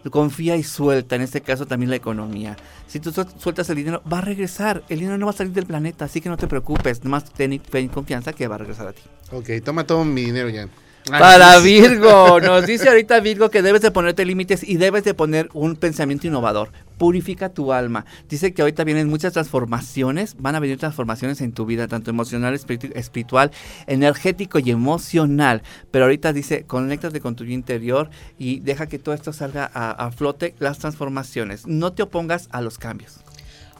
[0.09, 2.55] confía y suelta, en este caso también la economía,
[2.87, 5.53] si tú suel- sueltas el dinero, va a regresar, el dinero no va a salir
[5.53, 8.87] del planeta, así que no te preocupes, nomás ten, ten confianza que va a regresar
[8.87, 9.01] a ti.
[9.31, 10.67] Ok, toma todo mi dinero ya.
[11.09, 15.49] Para Virgo, nos dice ahorita Virgo que debes de ponerte límites y debes de poner
[15.53, 16.71] un pensamiento innovador.
[16.97, 18.05] Purifica tu alma.
[18.29, 22.53] Dice que ahorita vienen muchas transformaciones, van a venir transformaciones en tu vida, tanto emocional,
[22.53, 23.51] espiritu- espiritual,
[23.87, 25.63] energético y emocional.
[25.91, 30.11] Pero ahorita dice, conéctate con tu interior y deja que todo esto salga a, a
[30.11, 31.67] flote, las transformaciones.
[31.67, 33.22] No te opongas a los cambios.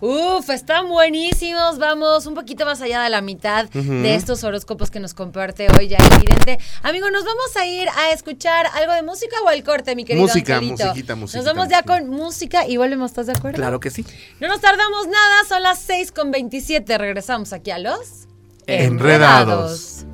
[0.05, 1.77] Uf, están buenísimos.
[1.77, 5.87] Vamos un poquito más allá de la mitad de estos horóscopos que nos comparte hoy
[5.87, 6.59] ya el vidente.
[6.81, 10.27] Amigo, nos vamos a ir a escuchar algo de música o al corte, mi querido
[10.27, 10.87] Música, Angelito?
[10.87, 13.55] musiquita, musiquita, Nos vamos ya con música y volvemos, ¿estás de acuerdo?
[13.55, 14.05] Claro que sí.
[14.41, 16.97] No nos tardamos nada, son las 6 con 27.
[16.97, 18.27] Regresamos aquí a los
[18.67, 20.05] Enredados.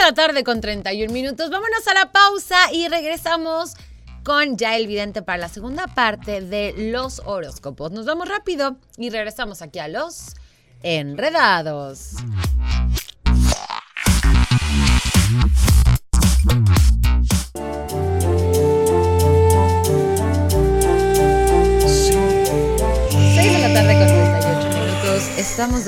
[0.00, 1.50] La tarde con 31 minutos.
[1.50, 3.74] Vámonos a la pausa y regresamos
[4.24, 7.92] con ya el vidente para la segunda parte de los horóscopos.
[7.92, 10.34] Nos vamos rápido y regresamos aquí a los
[10.82, 12.14] enredados.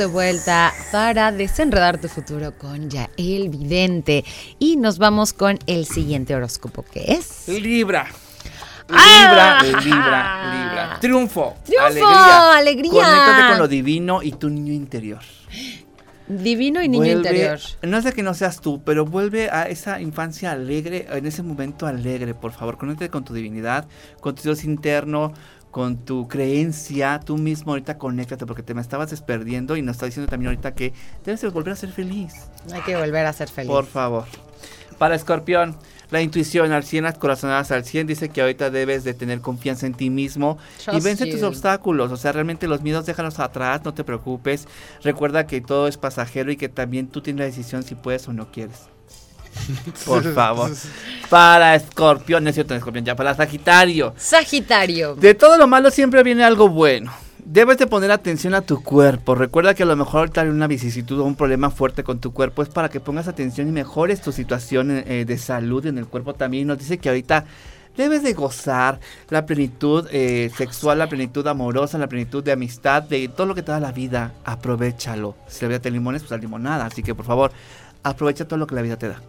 [0.03, 4.25] De vuelta para desenredar tu futuro con ya el vidente.
[4.59, 7.47] Y nos vamos con el siguiente horóscopo que es.
[7.47, 8.09] Libra.
[8.89, 9.63] Ah.
[9.63, 10.99] Libra, Libra, Libra.
[11.01, 11.55] Triunfo.
[11.65, 12.91] Triunfo, alegría.
[12.91, 15.21] Conéctate con lo divino y tu niño interior.
[16.27, 17.61] Divino y niño Vuelve- interior.
[17.83, 21.45] No es de que no seas tú, pero vuelve a esa infancia alegre, en ese
[21.45, 22.77] momento alegre, por favor.
[22.77, 23.87] Conéctate con tu divinidad,
[24.21, 25.33] con tu Dios interno,
[25.73, 27.19] con tu creencia.
[27.19, 30.75] Tú mismo ahorita conéctate porque te me estabas desperdiendo y nos está diciendo también ahorita
[30.75, 30.93] que
[31.25, 32.35] debes de volver a ser feliz.
[32.73, 33.71] Hay que volver a ser feliz.
[33.71, 34.27] Por favor.
[34.99, 35.75] Para Escorpión,
[36.11, 39.87] la intuición al 100, las corazonadas al 100, dice que ahorita debes de tener confianza
[39.87, 40.59] en ti mismo
[40.93, 42.13] y vence tus obstáculos.
[42.13, 44.69] O sea, realmente los miedos déjalos atrás, no te preocupes.
[45.03, 48.35] Recuerda que todo es pasajero y que también tú tienes la decisión si puedes o
[48.35, 48.92] no quieres.
[50.07, 50.71] Por favor.
[51.29, 54.15] Para Escorpión, no es cierto, Escorpión, ya para Sagitario.
[54.17, 55.15] Sagitario.
[55.15, 57.13] De todo lo malo siempre viene algo bueno.
[57.45, 59.35] Debes de poner atención a tu cuerpo.
[59.35, 62.33] Recuerda que a lo mejor ahorita hay una vicisitud o un problema fuerte con tu
[62.33, 62.63] cuerpo.
[62.63, 66.35] Es para que pongas atención y mejores tu situación eh, de salud en el cuerpo
[66.35, 66.69] también.
[66.69, 67.45] Nos dice que ahorita
[67.97, 73.27] debes de gozar la plenitud eh, sexual, la plenitud amorosa, la plenitud de amistad, de
[73.29, 74.35] todo lo que te da la vida.
[74.45, 75.35] Aprovechalo.
[75.49, 76.87] Si la vida te limones, pues la limonada.
[76.87, 77.51] Así que por favor,
[78.05, 79.21] aprovecha todo lo que la vida te da.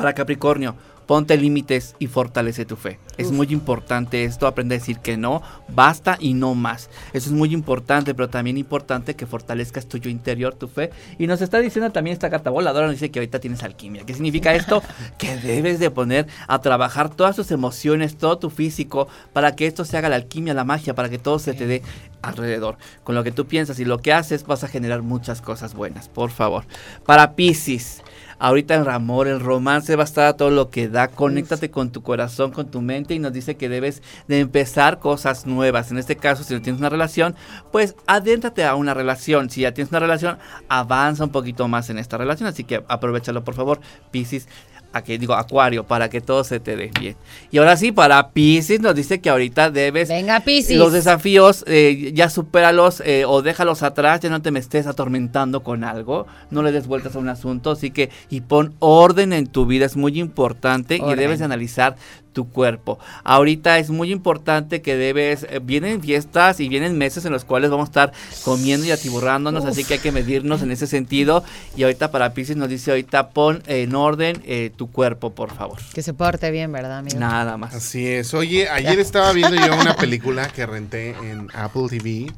[0.00, 2.98] Para Capricornio, ponte límites y fortalece tu fe.
[3.18, 6.88] Es muy importante esto, aprende a decir que no, basta y no más.
[7.12, 10.90] Eso es muy importante, pero también importante que fortalezcas tu yo interior, tu fe.
[11.18, 14.06] Y nos está diciendo también esta carta voladora, nos dice que ahorita tienes alquimia.
[14.06, 14.82] ¿Qué significa esto?
[15.18, 19.84] que debes de poner a trabajar todas tus emociones, todo tu físico, para que esto
[19.84, 21.82] se haga la alquimia, la magia, para que todo se te dé
[22.22, 22.78] alrededor.
[23.04, 26.08] Con lo que tú piensas y lo que haces, vas a generar muchas cosas buenas,
[26.08, 26.64] por favor.
[27.04, 28.02] Para Pisces.
[28.42, 31.08] Ahorita el amor, el romance va a estar a todo lo que da.
[31.08, 35.44] Conéctate con tu corazón, con tu mente y nos dice que debes de empezar cosas
[35.44, 35.90] nuevas.
[35.90, 37.36] En este caso, si no tienes una relación,
[37.70, 39.50] pues adéntrate a una relación.
[39.50, 40.38] Si ya tienes una relación,
[40.70, 42.48] avanza un poquito más en esta relación.
[42.48, 43.80] Así que aprovechalo, por favor,
[44.10, 44.48] Piscis.
[44.92, 47.16] Aquí digo Acuario, para que todo se te dé bien.
[47.52, 50.76] Y ahora sí, para Piscis nos dice que ahorita debes Venga, Piscis.
[50.76, 55.62] los desafíos eh, ya supéralos eh, o déjalos atrás, ya no te me estés atormentando
[55.62, 59.46] con algo, no le des vueltas a un asunto, así que y pon orden en
[59.46, 61.96] tu vida, es muy importante y debes de analizar
[62.40, 62.98] tu cuerpo.
[63.22, 67.70] Ahorita es muy importante que debes, eh, vienen fiestas y vienen meses en los cuales
[67.70, 68.12] vamos a estar
[68.46, 71.44] comiendo y atiburrándonos, así que hay que medirnos en ese sentido
[71.76, 75.78] y ahorita para Pisces nos dice ahorita pon en orden eh, tu cuerpo, por favor.
[75.92, 77.18] Que se porte bien, ¿verdad, amigo?
[77.18, 77.74] Nada más.
[77.74, 78.32] Así es.
[78.32, 82.32] Oye, ayer estaba viendo yo una película que renté en Apple TV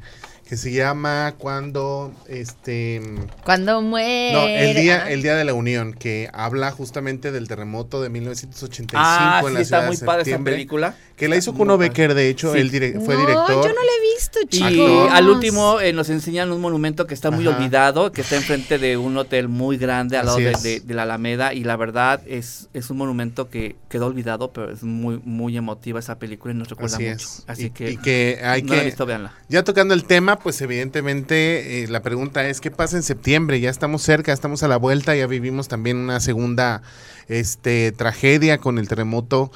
[0.53, 3.01] que se llama Cuando este
[3.43, 4.33] Cuando muere.
[4.33, 5.11] no, el día Ah.
[5.11, 9.53] el día de la Unión que habla justamente del terremoto de 1985 Ah, en sí,
[9.55, 10.95] la está ciudad muy de padre esa película.
[11.15, 12.59] Que la hizo Kuno Becker, de hecho, Sí.
[12.59, 13.49] él dire- fue no, director.
[13.67, 15.11] yo no la he visto, Y chicos.
[15.11, 17.55] al último eh, nos enseñan un monumento que está muy Ajá.
[17.57, 21.03] olvidado, que está enfrente de un hotel muy grande al lado de, de- de la
[21.03, 25.55] Alameda y la verdad es, es un monumento que quedó olvidado, pero es muy muy
[25.55, 27.15] emotiva esa película y nos recuerda Así mucho.
[27.27, 27.43] es.
[27.47, 29.33] Así y, que, y que hay no la he que visto, véanla.
[29.49, 33.59] Ya tocando el tema, pues evidentemente eh, la pregunta es qué pasa en septiembre.
[33.59, 36.81] Ya estamos cerca, estamos a la vuelta, ya vivimos también una segunda
[37.27, 39.51] este tragedia con el terremoto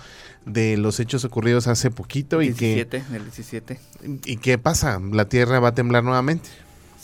[0.47, 3.79] de los hechos ocurridos hace poquito y 17, el 17.
[4.23, 6.49] que y qué pasa, la tierra va a temblar nuevamente.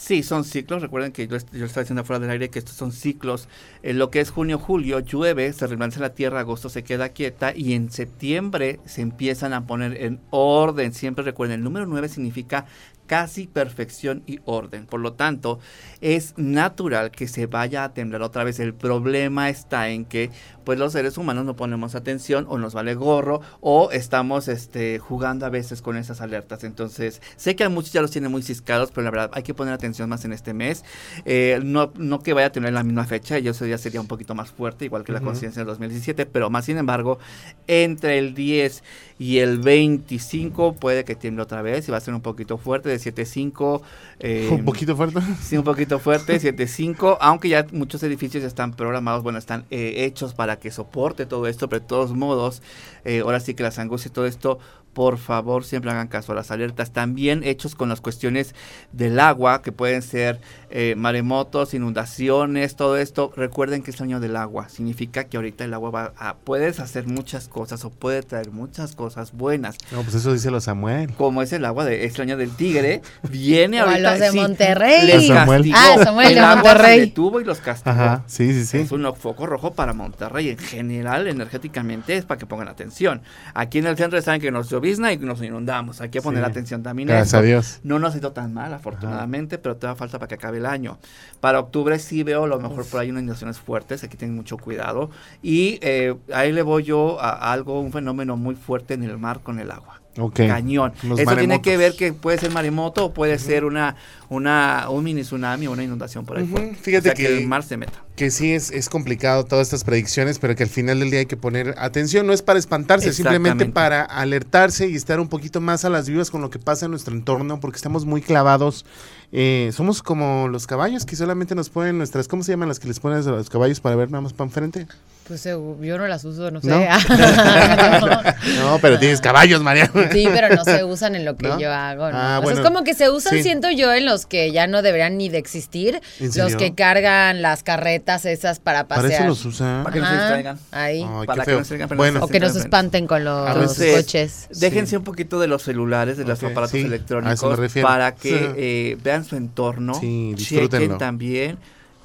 [0.03, 0.81] Sí, son ciclos.
[0.81, 3.47] Recuerden que yo, yo estaba diciendo fuera del aire que estos son ciclos.
[3.83, 7.55] En lo que es junio, julio, llueve, se rebalance la tierra, agosto se queda quieta
[7.55, 10.93] y en septiembre se empiezan a poner en orden.
[10.93, 12.65] Siempre recuerden, el número 9 significa
[13.13, 14.87] casi perfección y orden.
[14.87, 15.59] Por lo tanto,
[16.01, 18.59] es natural que se vaya a temblar otra vez.
[18.59, 20.31] El problema está en que
[20.63, 25.45] pues los seres humanos no ponemos atención o nos vale gorro o estamos este, jugando
[25.45, 26.63] a veces con esas alertas.
[26.63, 29.53] Entonces, sé que a muchos ya los tienen muy ciscados, pero la verdad hay que
[29.53, 30.83] poner atención más en este mes.
[31.25, 34.07] Eh, no, no que vaya a tener la misma fecha, yo ese día sería un
[34.07, 37.19] poquito más fuerte, igual que la conciencia del 2017, pero más sin embargo,
[37.67, 38.83] entre el 10
[39.19, 42.89] y el 25 puede que tiemble otra vez y va a ser un poquito fuerte,
[42.89, 43.81] de 7.5.
[44.19, 45.19] eh, Un poquito fuerte.
[45.41, 50.33] Sí, un poquito fuerte, 7.5, aunque ya muchos edificios están programados, bueno, están eh, hechos
[50.33, 52.61] para que soporte todo esto, pero de todos modos,
[53.05, 54.59] eh, ahora sí que las angustias y todo esto,
[54.93, 58.53] por favor, siempre hagan caso a las alertas, también hechos con las cuestiones
[58.91, 60.39] del agua, que pueden ser
[60.69, 65.63] eh, maremotos, inundaciones, todo esto, recuerden que es el año del agua, significa que ahorita
[65.63, 70.01] el agua va a, puedes hacer muchas cosas o puede traer muchas cosas buenas, No,
[70.03, 71.11] pues eso dice lo Samuel.
[71.13, 74.11] como es el agua de este año del tigre, viene O ahorita.
[74.11, 75.07] los de sí, Monterrey.
[75.07, 75.71] les Samuel.
[75.75, 76.99] Ah, Samuel el de agua Monterrey.
[76.99, 77.91] Se detuvo y los castigó.
[77.91, 78.77] Ajá, sí, sí, sí.
[78.79, 80.49] Es un foco rojo para Monterrey.
[80.49, 83.21] En general, energéticamente, es para que pongan atención.
[83.53, 86.01] Aquí en el centro saben que nos llovizna y nos inundamos.
[86.01, 86.49] Hay que poner Sí.
[86.51, 87.79] atención también Gracias a Dios.
[87.83, 90.97] No nos ha ido tan mal, afortunadamente, pero todavía falta para que acabe el año.
[91.39, 94.57] Para octubre sí veo a lo mejor por ahí unas inundaciones fuertes, aquí tienen mucho
[94.57, 95.09] cuidado.
[95.41, 99.39] Y eh, ahí le voy yo a algo, un fenómeno muy fuerte en el mar
[99.41, 100.02] con el agua.
[100.17, 100.35] Ok.
[100.47, 100.93] Cañón.
[101.03, 103.95] Los Eso tiene que ver que puede ser maremoto o puede ser una,
[104.29, 106.45] una, un mini tsunami o una inundación por ahí.
[106.45, 106.75] Fuerte.
[106.75, 108.03] fíjate O sea, que- el mar se meta.
[108.15, 111.25] Que sí es, es complicado todas estas predicciones, pero que al final del día hay
[111.25, 112.27] que poner atención.
[112.27, 116.29] No es para espantarse, simplemente para alertarse y estar un poquito más a las vivas
[116.29, 118.85] con lo que pasa en nuestro entorno, porque estamos muy clavados.
[119.31, 122.87] Eh, somos como los caballos que solamente nos ponen nuestras, ¿cómo se llaman las que
[122.87, 124.85] les pones a los caballos para ver nada más para enfrente?
[125.27, 126.67] Pues yo no las uso, no sé.
[126.67, 126.79] ¿No?
[128.59, 129.89] No, pero tienes caballos, María.
[130.11, 131.59] Sí, pero no se usan en lo que ¿No?
[131.59, 132.11] yo hago.
[132.11, 132.17] ¿no?
[132.17, 132.59] Ah, O sea, bueno.
[132.59, 133.43] es como que se usan, Sí.
[133.43, 136.01] siento yo, en los que ya no deberían ni de existir.
[136.19, 139.21] ¿En Los que cargan las carretas esas para Para pasear.
[139.21, 139.83] eso los usan.
[139.83, 140.59] Para que no se distraigan.
[140.71, 141.07] Ahí.
[141.09, 144.47] Ay, para que no se Bueno, o que nos sientan espanten con los Entonces, coches.
[144.51, 147.87] Déjense un poquito de los celulares, de los aparatos sí, a eso me electrónicos, refiero.
[147.87, 148.45] para que Sí.
[148.57, 150.69] eh, vean su entorno, Sí, disfrútenlo.
[150.85, 151.57] chequen también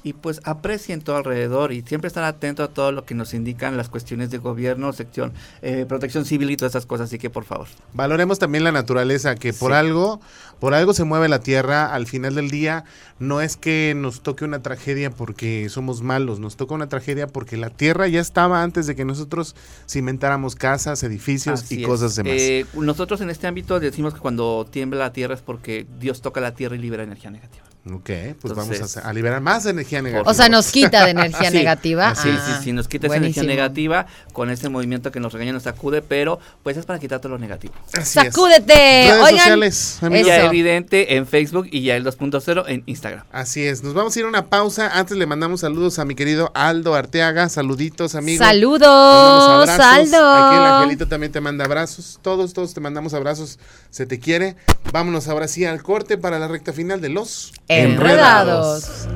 [0.03, 3.75] y pues aprecien todo alrededor y siempre estar atento a todo lo que nos indican
[3.77, 7.05] las cuestiones de gobierno, sección, eh, protección civil y todas esas cosas.
[7.09, 7.67] Así que por favor.
[7.93, 9.77] Valoremos también la naturaleza, que por Sí.
[9.77, 10.21] algo,
[10.59, 11.93] por algo se mueve la tierra.
[11.93, 12.85] Al final del día,
[13.19, 17.57] no es que nos toque una tragedia porque somos malos, nos toca una tragedia porque
[17.57, 19.55] la tierra ya estaba antes de que nosotros
[19.89, 21.87] cimentáramos casas, edificios Así y es.
[21.87, 22.33] cosas demás.
[22.37, 26.39] Eh, nosotros en este ámbito decimos que cuando tiembla la tierra es porque Dios toca
[26.41, 27.65] la tierra y libera energía negativa.
[27.91, 28.09] Ok,
[28.41, 30.29] pues vamos a, a liberar más energía negativa.
[30.29, 32.13] O sea, nos quita de energía Sí, negativa.
[32.15, 35.53] Sí, Ah, sí, sí, nos quita esa energía negativa con ese movimiento que nos regaña,
[35.53, 37.73] nos sacude, pero pues es para quitar todo lo negativo.
[37.93, 38.33] Así es.
[38.33, 38.73] Sacúdete.
[38.73, 40.27] Redes Oigan, sociales, amigos.
[40.27, 43.23] Ya evidente en Facebook y ya el 2.0 en Instagram.
[43.31, 44.97] Así es, nos vamos a ir a una pausa.
[44.97, 47.49] Antes le mandamos saludos a mi querido Aldo Arteaga.
[47.49, 48.43] Saluditos, amigo.
[48.43, 49.85] Saludos, Mandamos abrazos.
[49.85, 50.33] Aldo.
[50.33, 52.19] Aquí el Angelito también te manda abrazos.
[52.21, 53.57] Todos, todos te mandamos abrazos.
[53.89, 54.55] Se te quiere.
[54.91, 59.07] Vámonos ahora sí al corte para la recta final de los Enredados.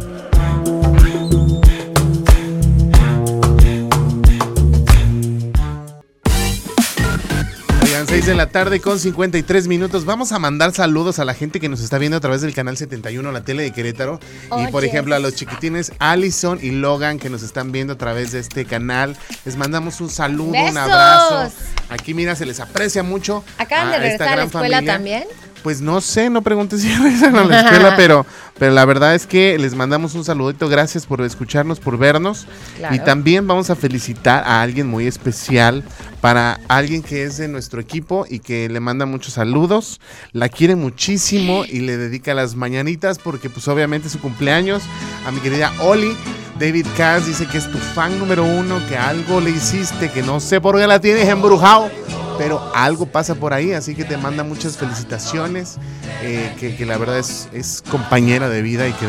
[7.84, 10.06] Oigan, 6 de la tarde con 53 minutos.
[10.06, 12.78] Vamos a mandar saludos a la gente que nos está viendo a través del canal
[12.78, 14.20] 71, la tele de Querétaro.
[14.58, 18.32] y por ejemplo, a los chiquitines Allison y Logan que nos están viendo a través
[18.32, 19.18] de este canal.
[19.46, 20.78] Les mandamos un saludo, un ¡Besos!
[20.78, 21.52] abrazo.
[21.90, 23.44] Aquí, mira, se les aprecia mucho.
[23.58, 24.94] ¿Acaban de a esta regresar a la escuela familia.
[24.94, 25.24] también?
[25.64, 28.26] Pues no sé, no preguntes si regresan a la escuela, pero,
[28.60, 30.70] pero la verdad es que les mandamos un saludito.
[30.70, 32.46] Gracias por escucharnos, por vernos.
[32.78, 32.96] Claro.
[32.96, 35.84] Y también vamos a felicitar a alguien muy especial,
[36.24, 40.00] para alguien que es de nuestro equipo y que le manda muchos saludos.
[40.32, 44.84] La quiere muchísimo y le dedica las mañanitas porque pues obviamente es su cumpleaños.
[45.28, 46.16] A mi querida Oli.
[46.58, 50.40] David Cass dice que es tu fan número uno, que algo le hiciste, que no
[50.40, 51.92] sé por qué la tienes embrujado,
[52.38, 55.78] pero algo pasa por ahí, así que te manda muchas felicitaciones,
[56.22, 59.08] eh, que, que la verdad es, es compañera de vida y que...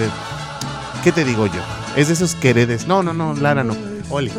[1.05, 1.61] ¿Qué te digo yo?
[1.95, 2.89] Es de esos queredes.
[2.89, 3.94] No, no, no, Lara no.
[4.11, 4.31] Oli.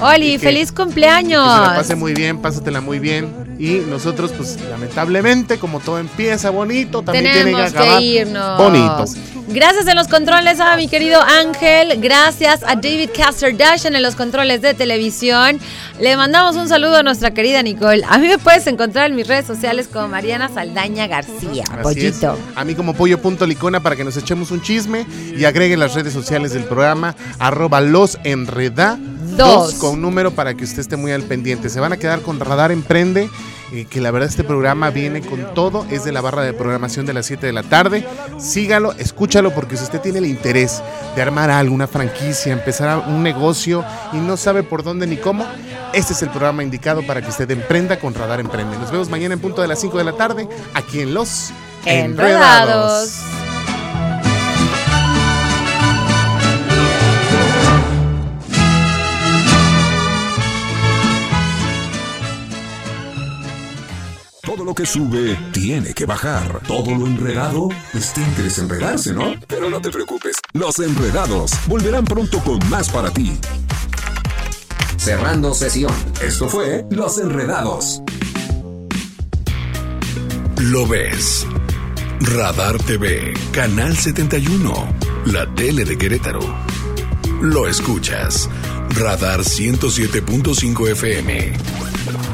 [0.00, 1.44] Oli, que- feliz Que cumpleaños.
[1.54, 3.51] se la pase muy bien, pásatela muy bien.
[3.58, 8.58] Y nosotros, pues, lamentablemente, como todo empieza bonito, también tiene que Tenemos que, acabar irnos.
[8.58, 9.04] bonito.
[9.48, 12.00] Gracias en los controles a mi querido Ángel.
[12.00, 15.60] Gracias a David Casterdashian en los controles de televisión.
[16.00, 18.02] Le mandamos un saludo a nuestra querida Nicole.
[18.08, 21.64] A mí me puedes encontrar en mis redes sociales como Mariana Saldaña García.
[21.70, 22.32] Así Pollito.
[22.34, 22.56] es.
[22.56, 26.52] A mí como pollo.licona para que nos echemos un chisme y agreguen las redes sociales
[26.52, 28.98] del programa arroba los enreda
[29.36, 29.74] Dos.
[29.74, 31.68] con un número para que usted esté muy al pendiente.
[31.68, 33.28] Se van a quedar con Radar Emprende,
[33.72, 37.06] eh, que la verdad este programa viene con todo, es de la barra de programación
[37.06, 38.06] de las 7 de la tarde.
[38.38, 40.82] Sígalo, escúchalo porque si usted tiene el interés
[41.16, 45.46] de armar algo, una franquicia, empezar un negocio y no sabe por dónde ni cómo,
[45.94, 48.76] este es el programa indicado para que usted emprenda con Radar Emprende.
[48.78, 51.50] Nos vemos mañana en punto de las 5 de la tarde aquí en Los
[51.86, 53.51] Enredados.
[64.62, 66.60] Todo lo que sube tiene que bajar.
[66.68, 69.34] Todo lo enredado, pues tiene desenredarse, ¿no?
[69.48, 70.36] Pero no te preocupes.
[70.52, 73.36] Los enredados volverán pronto con más para ti.
[74.96, 75.92] Cerrando sesión.
[76.22, 78.02] Esto fue Los Enredados.
[80.58, 81.44] Lo ves.
[82.20, 84.72] Radar TV, Canal 71,
[85.24, 86.38] la tele de Querétaro.
[87.40, 88.48] Lo escuchas.
[88.90, 91.52] Radar 107.5 FM.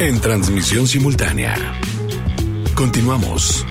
[0.00, 1.80] En transmisión simultánea.
[2.78, 3.66] Continuamos.